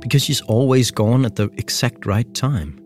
because 0.00 0.22
she's 0.22 0.42
always 0.48 0.90
gone 0.90 1.26
at 1.26 1.36
the 1.36 1.50
exact 1.58 2.06
right 2.06 2.32
time. 2.34 2.85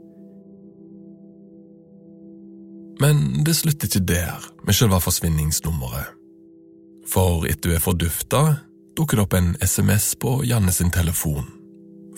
Men 3.00 3.44
det 3.44 3.56
slutter 3.56 3.88
ikke 3.88 4.04
der, 4.04 4.48
med 4.66 4.76
selve 4.76 5.00
forsvinningsnummeret. 5.00 6.16
For 7.10 7.46
etter 7.48 7.72
hun 7.72 7.78
er 7.78 7.84
fordufta, 7.84 8.42
dukker 8.96 9.18
det 9.18 9.24
opp 9.24 9.36
en 9.38 9.54
SMS 9.64 10.12
på 10.20 10.40
Janne 10.46 10.72
sin 10.72 10.92
telefon. 10.92 11.48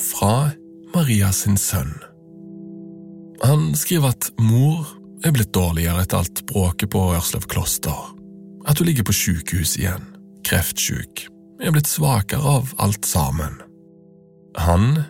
Fra 0.02 0.50
Maria 0.94 1.30
sin 1.32 1.56
sønn. 1.56 1.94
Han 3.42 3.72
skriver 3.78 4.12
at 4.12 4.28
mor 4.38 4.86
er 5.24 5.34
blitt 5.34 5.54
dårligere 5.54 6.02
etter 6.02 6.22
alt 6.22 6.44
bråket 6.50 6.90
på 6.92 7.04
Ørsløv 7.16 7.46
kloster. 7.50 8.12
At 8.66 8.78
hun 8.78 8.86
ligger 8.86 9.06
på 9.06 9.14
sykehus 9.16 9.76
igjen, 9.78 10.04
kreftsjuk, 10.46 11.26
er 11.62 11.74
blitt 11.74 11.90
svakere 11.90 12.42
av 12.58 12.74
alt 12.82 13.06
sammen. 13.06 13.58
Han 14.58 15.04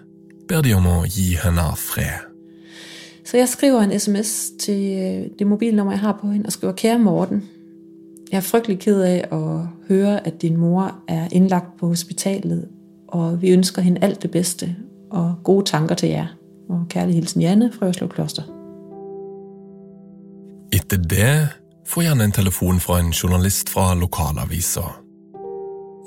ber 0.49 0.65
de 0.65 0.77
om 0.77 0.89
å 0.89 0.99
gi 1.09 1.33
henne 1.41 1.65
fred. 1.81 2.32
Så 3.25 3.37
jeg 3.37 3.49
skriver 3.49 3.81
en 3.81 3.99
sms 3.99 4.51
til 4.61 5.31
det 5.39 5.47
mobilnummer 5.47 5.93
jeg 5.93 6.01
har 6.01 6.19
på 6.21 6.31
henne, 6.31 6.47
og 6.47 6.53
skriver 6.53 6.73
'Kære 6.73 6.99
Morten'. 7.09 7.43
Jeg 8.33 8.37
er 8.37 8.41
fryktelig 8.41 8.79
ked 8.79 9.01
af 9.01 9.29
at 9.33 9.67
høre, 9.89 10.27
at 10.27 10.43
din 10.43 10.57
mor 10.57 10.95
er 11.09 11.29
indlagt 11.33 11.77
på 11.79 11.87
hospitalet, 11.87 12.69
og 13.09 13.43
vi 13.43 13.51
ønsker 13.51 13.83
hende 13.83 14.05
alt 14.05 14.23
det 14.23 14.31
bedste 14.31 14.77
og 15.11 15.35
gode 15.45 15.65
tanker 15.65 15.95
til 15.95 16.09
jer. 16.09 16.27
Og 16.69 16.87
kærlig 16.89 17.15
hilsen 17.15 17.41
Janne 17.41 17.73
fra 17.73 17.89
Øslo 17.89 18.07
Kloster. 18.07 18.43
Etter 20.73 20.97
det 20.97 21.49
får 21.87 22.03
Janne 22.03 22.25
en 22.25 22.33
telefon 22.33 22.81
fra 22.81 23.01
en 23.01 23.11
journalist 23.11 23.69
fra 23.69 23.95
lokalavisa, 23.95 24.81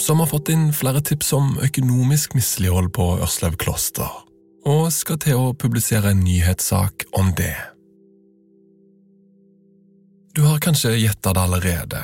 som 0.01 0.19
har 0.19 0.25
fått 0.25 0.49
inn 0.49 0.73
flere 0.73 1.01
tips 1.01 1.34
om 1.34 1.58
økonomisk 1.63 2.36
mislighold 2.36 2.89
på 2.89 3.17
Ørsløv 3.21 3.51
kloster, 3.51 4.25
og 4.65 4.89
skal 4.93 5.19
til 5.21 5.38
å 5.38 5.54
publisere 5.54 6.12
en 6.12 6.23
nyhetssak 6.25 7.06
om 7.17 7.32
det. 7.38 7.56
Du 10.36 10.41
har 10.43 10.60
kanskje 10.60 10.97
gjetta 10.97 11.34
det 11.36 11.43
allerede. 11.45 12.01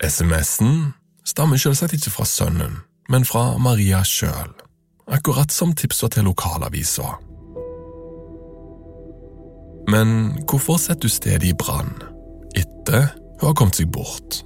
SMS-en 0.00 0.94
stammer 1.26 1.60
selvsagt 1.60 1.98
ikke 1.98 2.14
fra 2.14 2.24
sønnen, 2.24 2.78
men 3.10 3.26
fra 3.28 3.58
Maria 3.60 4.00
sjøl, 4.06 4.54
akkurat 5.10 5.52
som 5.52 5.74
tipsa 5.76 6.08
til 6.12 6.30
lokalavisa. 6.30 7.18
Men 9.88 10.38
hvorfor 10.48 10.78
setter 10.80 11.08
du 11.08 11.12
stedet 11.12 11.48
i 11.48 11.56
brann 11.56 11.94
etter 12.56 13.10
hun 13.40 13.50
har 13.50 13.56
kommet 13.58 13.80
seg 13.80 13.90
bort? 13.92 14.42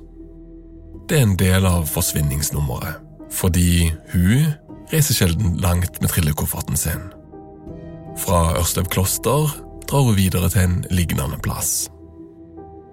Det 1.11 1.19
er 1.19 1.27
en 1.27 1.39
del 1.39 1.67
av 1.67 1.89
forsvinningsnummeret, 1.91 3.03
fordi 3.35 3.91
hun 4.15 4.55
reiser 4.93 5.19
sjelden 5.19 5.59
langt 5.61 5.99
med 6.01 6.11
trillekofferten 6.13 6.79
sin. 6.79 7.11
Fra 8.19 8.59
Ørstev 8.59 8.85
kloster 8.85 9.49
drar 9.89 10.01
hun 10.03 10.17
videre 10.17 10.49
til 10.49 10.61
en 10.61 10.85
lignende 10.91 11.39
plass. 11.43 11.91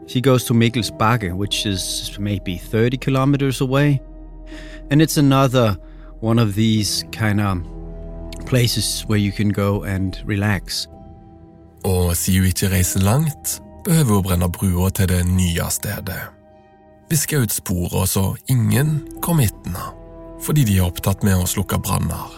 She 0.07 0.21
goes 0.21 0.43
to 0.45 0.53
Mikkelsbakke, 0.53 1.35
which 1.35 1.67
is 1.67 2.17
maybe 2.19 2.57
30 2.57 2.97
kilometers 2.97 3.61
away. 3.61 3.99
And 4.91 5.01
it's 5.01 5.17
another 5.17 5.75
one 6.21 6.39
of 6.39 6.55
these 6.55 7.05
kind 7.11 7.41
of 7.41 7.57
places 8.45 9.05
where 9.07 9.19
you 9.19 9.31
can 9.31 9.53
go 9.53 9.83
and 9.83 10.13
relax. 10.27 10.87
Og 11.83 12.17
siden 12.17 12.39
hun 12.39 12.47
ikke 12.47 12.75
reiser 12.75 12.99
langt, 12.99 13.61
behøver 13.85 14.13
hun 14.13 14.23
brenne 14.23 14.51
brua 14.51 14.89
til 14.89 15.09
det 15.09 15.25
nye 15.27 15.69
stedet. 15.69 16.21
Viske 17.09 17.39
ut 17.39 17.51
sporene 17.51 18.07
så 18.07 18.35
ingen 18.47 19.07
kommer 19.21 19.43
etter 19.43 19.65
henne, 19.65 19.85
fordi 20.41 20.63
de 20.63 20.77
er 20.77 20.85
opptatt 20.85 21.23
med 21.23 21.37
å 21.41 21.47
slukke 21.47 21.79
branner. 21.79 22.33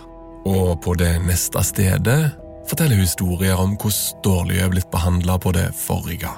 Og 0.45 0.79
på 0.83 0.93
det 0.93 1.21
neste 1.25 1.63
stedet 1.63 2.40
forteller 2.71 2.95
historier 2.95 3.55
om 3.55 3.75
hvordan 3.75 4.21
dårlig 4.23 4.55
jeg 4.55 4.65
er 4.65 4.71
blitt 4.71 4.91
behandla 4.91 5.37
på 5.37 5.51
det 5.51 5.67
forrige. 5.75 6.31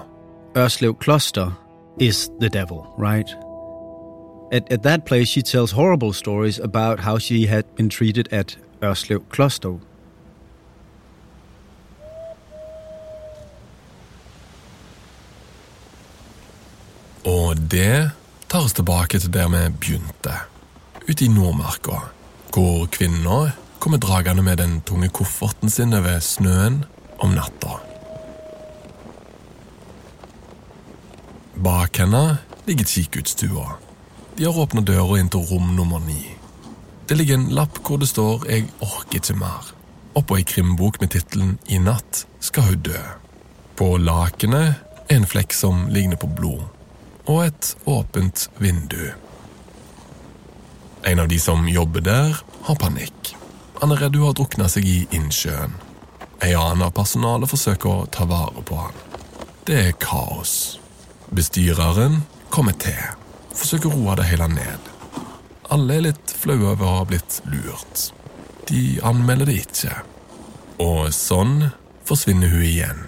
Ørslev 0.57 0.95
Kloster 0.97 1.51
is 1.99 2.29
the 2.41 2.49
devil, 2.49 2.81
right? 2.97 3.29
At, 4.51 4.63
at 4.71 4.81
that 4.83 5.05
place, 5.05 5.31
she 5.31 5.41
tells 5.41 5.71
horrible 5.71 6.13
stories 6.13 6.59
about 6.59 6.99
how 6.99 7.19
she 7.19 7.47
had 7.47 7.63
been 7.77 7.89
treated 7.89 8.33
at 8.33 8.57
Ørslev 8.83 9.23
Kloster. 9.29 9.77
Og 17.25 17.71
det 17.71 18.11
tar 18.49 18.59
oss 18.59 18.73
tilbake 18.73 19.19
til 19.19 19.33
der 19.33 19.47
vi 19.49 19.71
begynte, 19.79 20.33
ute 21.09 21.25
i 21.25 21.27
Nordmarka, 21.27 21.97
hvor 22.53 22.85
kvinna 22.85 23.51
kommer 23.83 23.97
dragende 23.97 24.41
med 24.41 24.57
den 24.57 24.81
tunge 24.81 25.09
kofferten 25.09 25.69
sin 25.69 25.93
over 25.93 26.21
snøen 26.23 26.85
om 27.19 27.33
natta. 27.35 27.81
Bak 31.65 31.99
henne 31.99 32.37
ligger 32.63 32.87
kikkuttstua. 32.87 33.65
De 34.37 34.47
har 34.47 34.61
åpna 34.63 34.85
døra 34.87 35.19
inn 35.19 35.27
til 35.27 35.43
rom 35.49 35.73
nummer 35.75 35.99
ni. 35.99 36.21
Det 37.09 37.19
ligger 37.19 37.41
en 37.41 37.51
lapp 37.59 37.81
hvor 37.83 37.99
det 37.99 38.07
står 38.07 38.47
'Jeg 38.47 38.71
orker 38.79 39.19
ikke 39.19 39.35
mer', 39.35 39.75
oppå 40.15 40.37
ei 40.37 40.43
krimbok 40.43 41.01
med 41.01 41.11
tittelen 41.11 41.59
'I 41.67 41.77
natt 41.77 42.25
skal 42.39 42.63
hun 42.63 42.81
dø'. 42.87 43.19
På 43.75 43.97
lakenet 43.97 44.75
er 45.09 45.15
en 45.15 45.25
flekk 45.25 45.53
som 45.53 45.87
ligner 45.89 46.15
på 46.15 46.27
blod, 46.27 46.63
og 47.27 47.45
et 47.45 47.75
åpent 47.85 48.49
vindu. 48.59 49.11
En 51.05 51.19
av 51.19 51.27
de 51.27 51.39
som 51.39 51.67
jobber 51.67 51.99
der, 51.99 52.43
har 52.63 52.75
panikk. 52.75 53.42
Han 53.83 53.91
er 53.91 53.99
redd 53.99 54.13
hun 54.15 54.29
har 54.29 54.35
drukna 54.39 54.69
seg 54.71 54.85
i 54.87 54.99
innsjøen. 55.11 55.73
En 56.39 56.53
annen 56.55 56.85
av 56.85 56.93
personalet 56.95 57.49
forsøker 57.51 57.89
å 57.91 58.05
ta 58.07 58.23
vare 58.23 58.61
på 58.63 58.77
han. 58.79 58.99
Det 59.67 59.75
er 59.75 59.97
kaos. 59.99 60.53
Bestyreren 61.35 62.21
kommer 62.47 62.77
til, 62.79 63.01
forsøker 63.51 63.89
å 63.89 63.97
roe 63.97 64.13
det 64.15 64.29
hele 64.29 64.47
ned. 64.53 64.85
Alle 65.67 65.97
er 65.97 66.05
litt 66.05 66.31
flaue 66.31 66.69
over 66.69 66.87
å 66.87 66.93
ha 67.01 67.09
blitt 67.09 67.41
lurt. 67.51 68.05
De 68.69 69.01
anmelder 69.03 69.51
det 69.51 69.57
ikke. 69.65 69.97
Og 70.79 71.09
sånn 71.11 71.65
forsvinner 72.07 72.53
hun 72.53 72.63
igjen, 72.63 73.01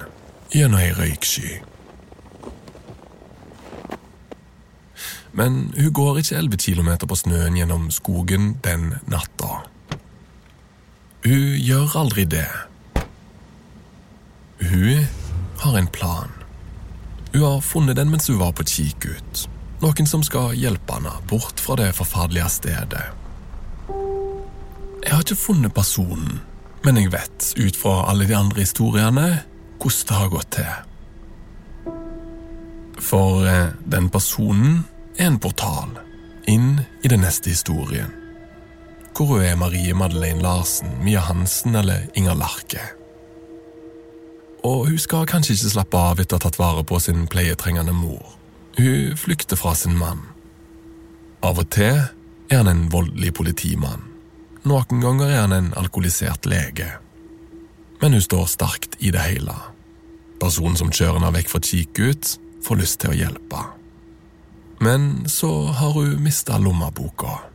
gjennom 0.51 0.81
ei 0.81 0.89
røyksky. 0.97 1.53
Men 5.39 5.69
hun 5.79 5.95
går 6.01 6.19
ikke 6.19 6.35
11 6.41 6.67
kilometer 6.67 7.07
på 7.07 7.19
snøen 7.23 7.61
gjennom 7.61 7.87
skogen 7.95 8.57
den 8.67 8.97
natta. 9.07 9.61
Hun 11.25 11.55
gjør 11.57 11.95
aldri 11.97 12.21
det. 12.29 12.45
Hun 14.61 15.07
har 15.57 15.77
en 15.77 15.87
plan. 15.87 16.29
Hun 17.33 17.41
har 17.41 17.61
funnet 17.65 17.97
den 17.97 18.11
mens 18.11 18.27
hun 18.29 18.37
var 18.37 18.51
på 18.53 18.63
kikkut. 18.69 19.47
Noen 19.81 20.05
som 20.05 20.21
skal 20.23 20.53
hjelpe 20.53 20.93
henne 20.93 21.13
bort 21.25 21.57
fra 21.59 21.79
det 21.79 21.95
forferdelige 21.97 22.49
stedet. 22.53 23.05
Jeg 25.01 25.13
har 25.13 25.23
ikke 25.25 25.37
funnet 25.37 25.73
personen, 25.73 26.43
men 26.85 27.01
jeg 27.01 27.09
vet 27.13 27.47
ut 27.57 27.77
fra 27.77 28.03
alle 28.11 28.27
de 28.29 28.37
andre 28.37 28.61
historiene 28.61 29.25
hvordan 29.81 30.05
det 30.07 30.19
har 30.19 30.29
gått 30.29 30.51
til. 30.59 30.75
For 33.01 33.49
eh, 33.49 33.73
den 33.81 34.11
personen 34.13 34.83
er 35.17 35.31
en 35.31 35.41
portal 35.41 35.97
inn 36.49 36.85
i 37.01 37.09
den 37.09 37.25
neste 37.25 37.49
historien. 37.49 38.13
Hvor 39.15 39.25
hun 39.25 39.41
er 39.41 39.55
Marie 39.55 39.93
Madeleine 39.93 40.41
Larsen, 40.43 40.91
Mia 41.03 41.19
Hansen 41.19 41.75
eller 41.75 42.07
Inger 42.15 42.35
Larke. 42.35 42.81
Og 44.63 44.87
hun 44.87 44.97
skal 44.99 45.27
kanskje 45.29 45.53
ikke 45.55 45.71
slappe 45.71 46.01
av 46.01 46.19
etter 46.19 46.35
å 46.35 46.41
ha 46.41 46.43
tatt 46.47 46.59
vare 46.59 46.83
på 46.83 46.99
sin 46.99 47.27
pleietrengende 47.31 47.93
mor. 47.95 48.35
Hun 48.75 49.15
flykter 49.15 49.55
fra 49.55 49.71
sin 49.77 49.95
mann. 49.95 50.25
Av 51.45 51.61
og 51.61 51.69
til 51.71 52.01
er 52.49 52.57
han 52.57 52.67
en 52.67 52.89
voldelig 52.91 53.31
politimann. 53.39 54.03
Noen 54.65 54.99
ganger 54.99 55.31
er 55.31 55.41
han 55.45 55.55
en 55.55 55.71
alkoholisert 55.77 56.49
lege. 56.49 56.89
Men 58.01 58.17
hun 58.17 58.25
står 58.25 58.49
sterkt 58.51 58.99
i 58.99 59.13
det 59.15 59.23
hele. 59.23 59.55
Personen 60.41 60.75
som 60.75 60.91
kjører 60.91 61.21
henne 61.21 61.33
vekk 61.37 61.53
fra 61.53 61.63
kikkut, 61.63 62.35
får 62.65 62.81
lyst 62.81 62.99
til 62.99 63.13
å 63.13 63.19
hjelpe. 63.19 63.61
Men 64.83 65.29
så 65.31 65.69
har 65.71 65.93
hun 65.95 66.17
mista 66.25 66.57
lommeboka. 66.59 67.54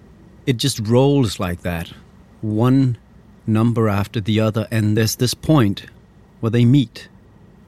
It 0.51 0.57
just 0.57 0.81
rolls 0.81 1.39
like 1.39 1.63
that. 1.63 1.93
One 2.41 2.97
number 3.47 3.89
after 3.89 4.21
the 4.21 4.41
other, 4.41 4.67
and 4.73 4.97
there's 4.97 5.15
this 5.15 5.33
point 5.33 5.87
where 6.41 6.51
they 6.51 6.65
meet. 6.65 7.09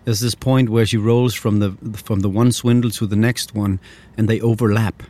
There's 0.04 0.18
this 0.18 0.34
point 0.34 0.68
where 0.68 0.84
she 0.84 0.96
rolls 0.96 1.32
from 1.32 1.60
the 1.60 1.70
from 1.94 2.20
the 2.20 2.28
one 2.28 2.50
swindle 2.50 2.90
to 2.90 3.06
the 3.06 3.20
next 3.28 3.54
one, 3.54 3.78
and 4.16 4.28
they 4.28 4.40
overlap. 4.40 5.04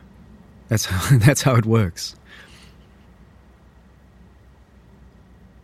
That's 0.69 0.85
how 0.85 1.17
that's 1.25 1.41
how 1.41 1.55
it 1.55 1.65
works. 1.65 2.15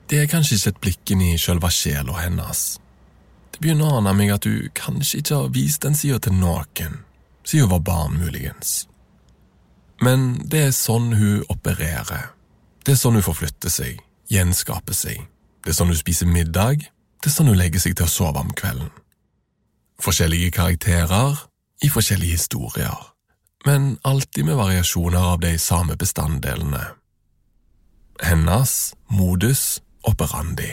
Det 0.10 0.18
er 0.20 0.26
kanskje 0.26 0.56
ikke 0.56 0.70
et 0.70 0.82
blikk 0.82 1.12
inn 1.14 1.22
i 1.22 1.38
sjølve 1.38 1.70
sjela 1.70 2.18
hennes. 2.24 2.80
Det 3.52 3.60
Det 3.60 3.68
begynner 3.68 3.92
å 3.92 3.98
ane 4.00 4.18
meg 4.18 4.34
at 4.34 4.46
du 4.48 4.70
kanskje 4.74 5.22
ikke 5.22 5.36
har 5.36 5.50
vist 5.54 5.84
den 5.86 5.94
sida 5.94 6.18
til 6.18 6.34
noen, 6.34 7.04
siden 7.44 7.70
var 7.70 7.86
barn, 7.86 8.18
muligens. 8.18 8.89
Men 10.02 10.40
det 10.48 10.62
er 10.70 10.76
sånn 10.76 11.12
hun 11.20 11.44
opererer. 11.52 12.32
Det 12.86 12.96
er 12.96 13.00
sånn 13.00 13.20
hun 13.20 13.26
forflytter 13.26 13.72
seg, 13.74 14.00
gjenskaper 14.32 14.96
seg. 14.96 15.26
Det 15.64 15.74
er 15.74 15.78
sånn 15.78 15.92
hun 15.92 16.00
spiser 16.00 16.30
middag, 16.30 16.86
det 17.20 17.28
er 17.28 17.36
sånn 17.36 17.52
hun 17.52 17.60
legger 17.60 17.84
seg 17.84 17.98
til 18.00 18.08
å 18.08 18.12
sove 18.12 18.40
om 18.40 18.52
kvelden. 18.56 18.92
Forskjellige 20.00 20.54
karakterer 20.56 21.42
i 21.84 21.90
forskjellige 21.92 22.38
historier, 22.40 22.96
men 23.68 23.98
alltid 24.08 24.48
med 24.48 24.60
variasjoner 24.60 25.34
av 25.34 25.42
de 25.44 25.58
samme 25.60 25.98
bestanddelene. 26.00 26.86
Hennes 28.24 28.94
modus 29.12 29.82
operandi. 30.08 30.72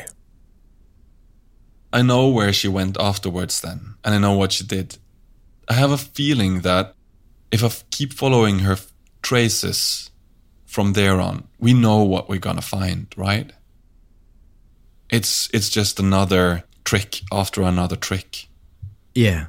I 1.93 2.03
know 2.03 2.29
where 2.29 2.53
she 2.53 2.69
went 2.69 2.97
afterwards 2.99 3.61
then, 3.61 3.97
and 4.05 4.15
I 4.15 4.19
know 4.19 4.39
what 4.39 4.53
she 4.53 4.65
did. 4.65 4.99
I 5.69 5.75
have 5.75 5.91
a 5.91 5.99
feeling 5.99 6.63
that 6.63 6.95
if 7.51 7.65
I 7.65 7.71
keep 7.91 8.13
following 8.13 8.61
her 8.61 8.77
traces 9.27 10.11
from 10.67 10.93
there 10.93 11.21
on, 11.21 11.49
we 11.59 11.73
know 11.73 12.05
what 12.05 12.29
we're 12.29 12.47
gonna 12.49 12.63
find, 12.63 13.07
right? 13.17 13.53
It's 15.11 15.49
it's 15.53 15.69
just 15.69 15.99
another 15.99 16.63
trick 16.85 17.23
after 17.33 17.63
another 17.63 17.97
trick. 17.97 18.47
Yeah, 19.15 19.47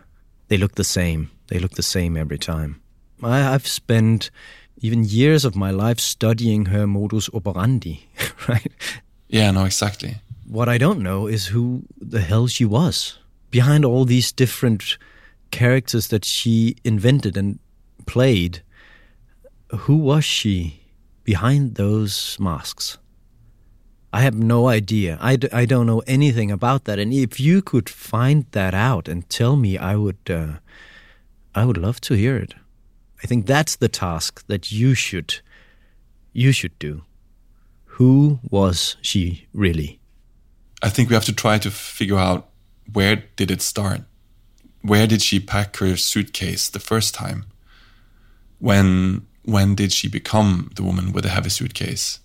they 0.48 0.58
look 0.58 0.76
the 0.76 0.84
same. 0.84 1.30
They 1.48 1.60
look 1.60 1.74
the 1.74 1.84
same 1.84 2.18
every 2.18 2.40
time. 2.40 2.82
I, 3.22 3.54
I've 3.54 3.68
spent 3.68 4.32
even 4.82 5.04
years 5.04 5.46
of 5.46 5.56
my 5.56 5.72
life 5.72 6.00
studying 6.00 6.66
her 6.68 6.88
modus 6.88 7.30
operandi, 7.34 8.08
right? 8.48 8.72
Yeah, 9.28 9.52
no, 9.52 9.66
exactly. 9.66 10.16
What 10.48 10.70
I 10.70 10.78
don't 10.78 11.02
know 11.02 11.28
is 11.28 11.48
who 11.48 11.84
the 12.00 12.22
hell 12.22 12.48
she 12.48 12.66
was 12.66 13.18
behind 13.52 13.86
all 13.86 14.06
these 14.06 14.32
different 14.32 14.98
characters 15.52 16.08
that 16.08 16.26
she 16.26 16.76
invented 16.84 17.38
and 17.38 17.60
played. 18.06 18.62
Who 19.72 19.98
was 19.98 20.24
she 20.24 20.82
behind 21.24 21.76
those 21.76 22.38
masks? 22.40 22.98
I 24.14 24.22
have 24.22 24.36
no 24.36 24.68
idea. 24.68 25.18
I, 25.20 25.36
d- 25.36 25.50
I 25.52 25.66
don't 25.66 25.86
know 25.86 26.02
anything 26.08 26.50
about 26.52 26.86
that. 26.86 27.00
And 27.00 27.14
if 27.14 27.40
you 27.40 27.62
could 27.62 27.90
find 27.90 28.46
that 28.52 28.74
out 28.74 29.08
and 29.08 29.30
tell 29.30 29.58
me, 29.58 29.78
I 29.78 29.96
would, 29.96 30.18
uh, 30.30 30.54
I 31.54 31.66
would 31.66 31.78
love 31.78 32.00
to 32.02 32.14
hear 32.14 32.38
it. 32.38 32.54
I 33.22 33.28
think 33.28 33.46
that's 33.46 33.76
the 33.76 33.90
task 33.90 34.46
that 34.48 34.72
you 34.72 34.94
should, 34.94 35.42
you 36.32 36.52
should 36.52 36.78
do. 36.80 37.04
Who 37.86 38.40
was 38.50 38.96
she 39.02 39.48
really? 39.54 40.00
I 40.82 40.90
think 40.90 41.10
we 41.10 41.16
have 41.16 41.26
to 41.26 41.34
try 41.34 41.58
to 41.58 41.72
figure 41.72 42.18
out 42.18 42.50
where 42.94 43.24
did 43.36 43.52
it 43.52 43.62
start? 43.62 44.02
Where 44.82 45.08
did 45.08 45.22
she 45.22 45.40
pack 45.40 45.76
her 45.78 45.98
suitcase 45.98 46.70
the 46.70 46.80
first 46.80 47.14
time? 47.14 47.46
When 48.60 49.26
when 49.48 49.76
did 49.76 49.92
she 49.94 50.10
become 50.10 50.70
the 50.76 50.84
woman 50.84 51.14
with 51.14 51.24
the 51.24 51.30
heavy 51.30 51.50
suitcase? 51.50 52.20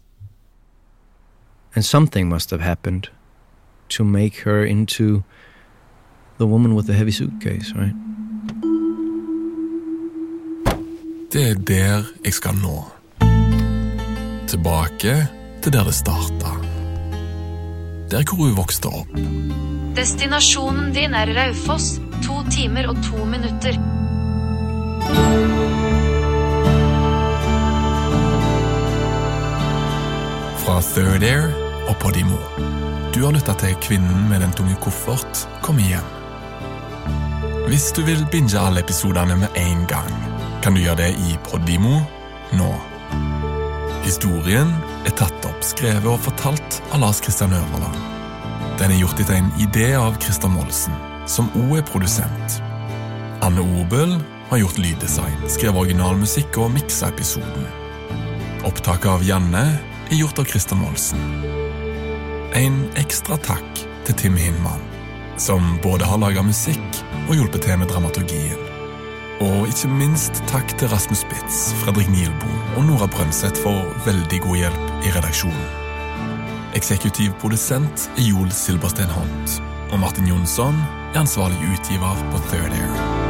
And 1.74 1.84
something 1.84 2.28
must 2.28 2.50
have 2.50 2.60
happened 2.60 3.08
to 3.90 4.04
make 4.04 4.40
her 4.40 4.64
into 4.64 5.22
the 6.38 6.46
woman 6.46 6.74
with 6.74 6.86
the 6.86 6.94
heavy 6.94 7.12
suitcase, 7.12 7.72
right? 7.74 7.94
Det 11.32 11.50
er 11.50 11.54
der 11.54 12.02
jeg 12.24 12.32
skal 12.32 12.54
nå. 12.54 12.84
Tilbake 14.48 15.28
til 15.62 15.72
der 15.72 15.84
det 15.84 15.94
starta. 15.94 16.52
Der 18.10 18.22
hvor 18.34 18.44
hun 18.44 18.56
vokste 18.56 18.86
opp. 18.86 19.08
Destinasjonen 19.96 20.92
din 20.92 21.14
er 21.14 21.26
Raufoss. 21.26 22.00
To 22.26 22.42
timer 22.50 22.88
og 22.88 22.96
to 23.04 23.24
minutter. 23.24 24.01
Fra 30.72 30.80
Third 30.80 31.22
Air 31.22 31.50
og 31.90 31.98
Podimo. 32.00 32.38
Du 33.12 33.18
har 33.26 33.34
lytta 33.34 33.52
til 33.60 33.74
Kvinnen 33.84 34.22
med 34.30 34.40
den 34.40 34.54
tunge 34.56 34.72
koffert 34.80 35.42
kom 35.60 35.76
igjen. 35.76 36.06
Hvis 37.66 37.90
du 37.92 38.00
vil 38.06 38.22
binge 38.32 38.56
alle 38.56 38.80
episodene 38.80 39.36
med 39.36 39.58
en 39.60 39.82
gang, 39.90 40.08
kan 40.64 40.72
du 40.72 40.80
gjøre 40.80 41.02
det 41.02 41.10
i 41.26 41.36
Podimo 41.44 41.98
nå. 42.56 42.70
Historien 44.06 44.72
er 45.04 45.12
tatt 45.20 45.44
opp, 45.44 45.60
skrevet 45.60 46.08
og 46.08 46.24
fortalt 46.24 46.80
av 46.88 47.04
Lars 47.04 47.20
Kristian 47.20 47.52
Øverland. 47.52 48.00
Den 48.80 48.96
er 48.96 49.02
gjort 49.02 49.20
etter 49.20 49.42
en 49.42 49.52
idé 49.60 49.92
av 50.00 50.16
Christer 50.24 50.56
Molsen, 50.56 50.96
som 51.28 51.52
òg 51.66 51.82
er 51.82 51.88
produsent. 51.92 52.60
Anne 53.44 53.68
Obel 53.76 54.16
har 54.48 54.64
gjort 54.64 54.80
lyddesign, 54.80 55.36
skrevet 55.52 55.84
originalmusikk 55.84 56.62
og 56.64 56.72
miksa 56.80 57.12
episoden. 57.12 57.68
Opptaket 58.64 59.12
av 59.18 59.28
Janne 59.28 59.66
er 60.12 60.18
gjort 60.20 60.38
av 60.38 60.44
Christer 60.44 60.76
Molsen. 60.76 61.20
En 62.54 62.82
ekstra 63.00 63.38
takk 63.40 63.80
til 64.04 64.16
Tim 64.20 64.36
Hinman, 64.36 64.82
som 65.40 65.78
både 65.82 66.04
har 66.04 66.20
laga 66.20 66.44
musikk 66.44 66.98
og 67.28 67.36
hjulpet 67.38 67.64
til 67.64 67.80
med 67.80 67.88
dramaturgien. 67.88 68.60
Og 69.42 69.64
ikke 69.70 69.90
minst 69.90 70.42
takk 70.52 70.76
til 70.78 70.92
Rasmus 70.92 71.24
Spitz, 71.24 71.72
Fredrik 71.80 72.12
Nielbo 72.12 72.52
og 72.76 72.84
Nora 72.90 73.08
Brønseth 73.10 73.64
for 73.64 73.88
veldig 74.06 74.42
god 74.44 74.60
hjelp 74.60 75.08
i 75.08 75.16
redaksjonen. 75.16 75.66
Eksekutiv 76.76 77.32
produsent 77.40 78.08
er 78.16 78.28
Joel 78.28 78.52
Silberstein 78.52 79.12
Hont, 79.12 79.58
og 79.90 80.00
Martin 80.04 80.28
Jonsson 80.28 80.78
er 81.12 81.24
ansvarlig 81.24 81.72
utgiver 81.72 82.24
på 82.32 82.46
Third 82.50 82.72
Air. 82.76 83.21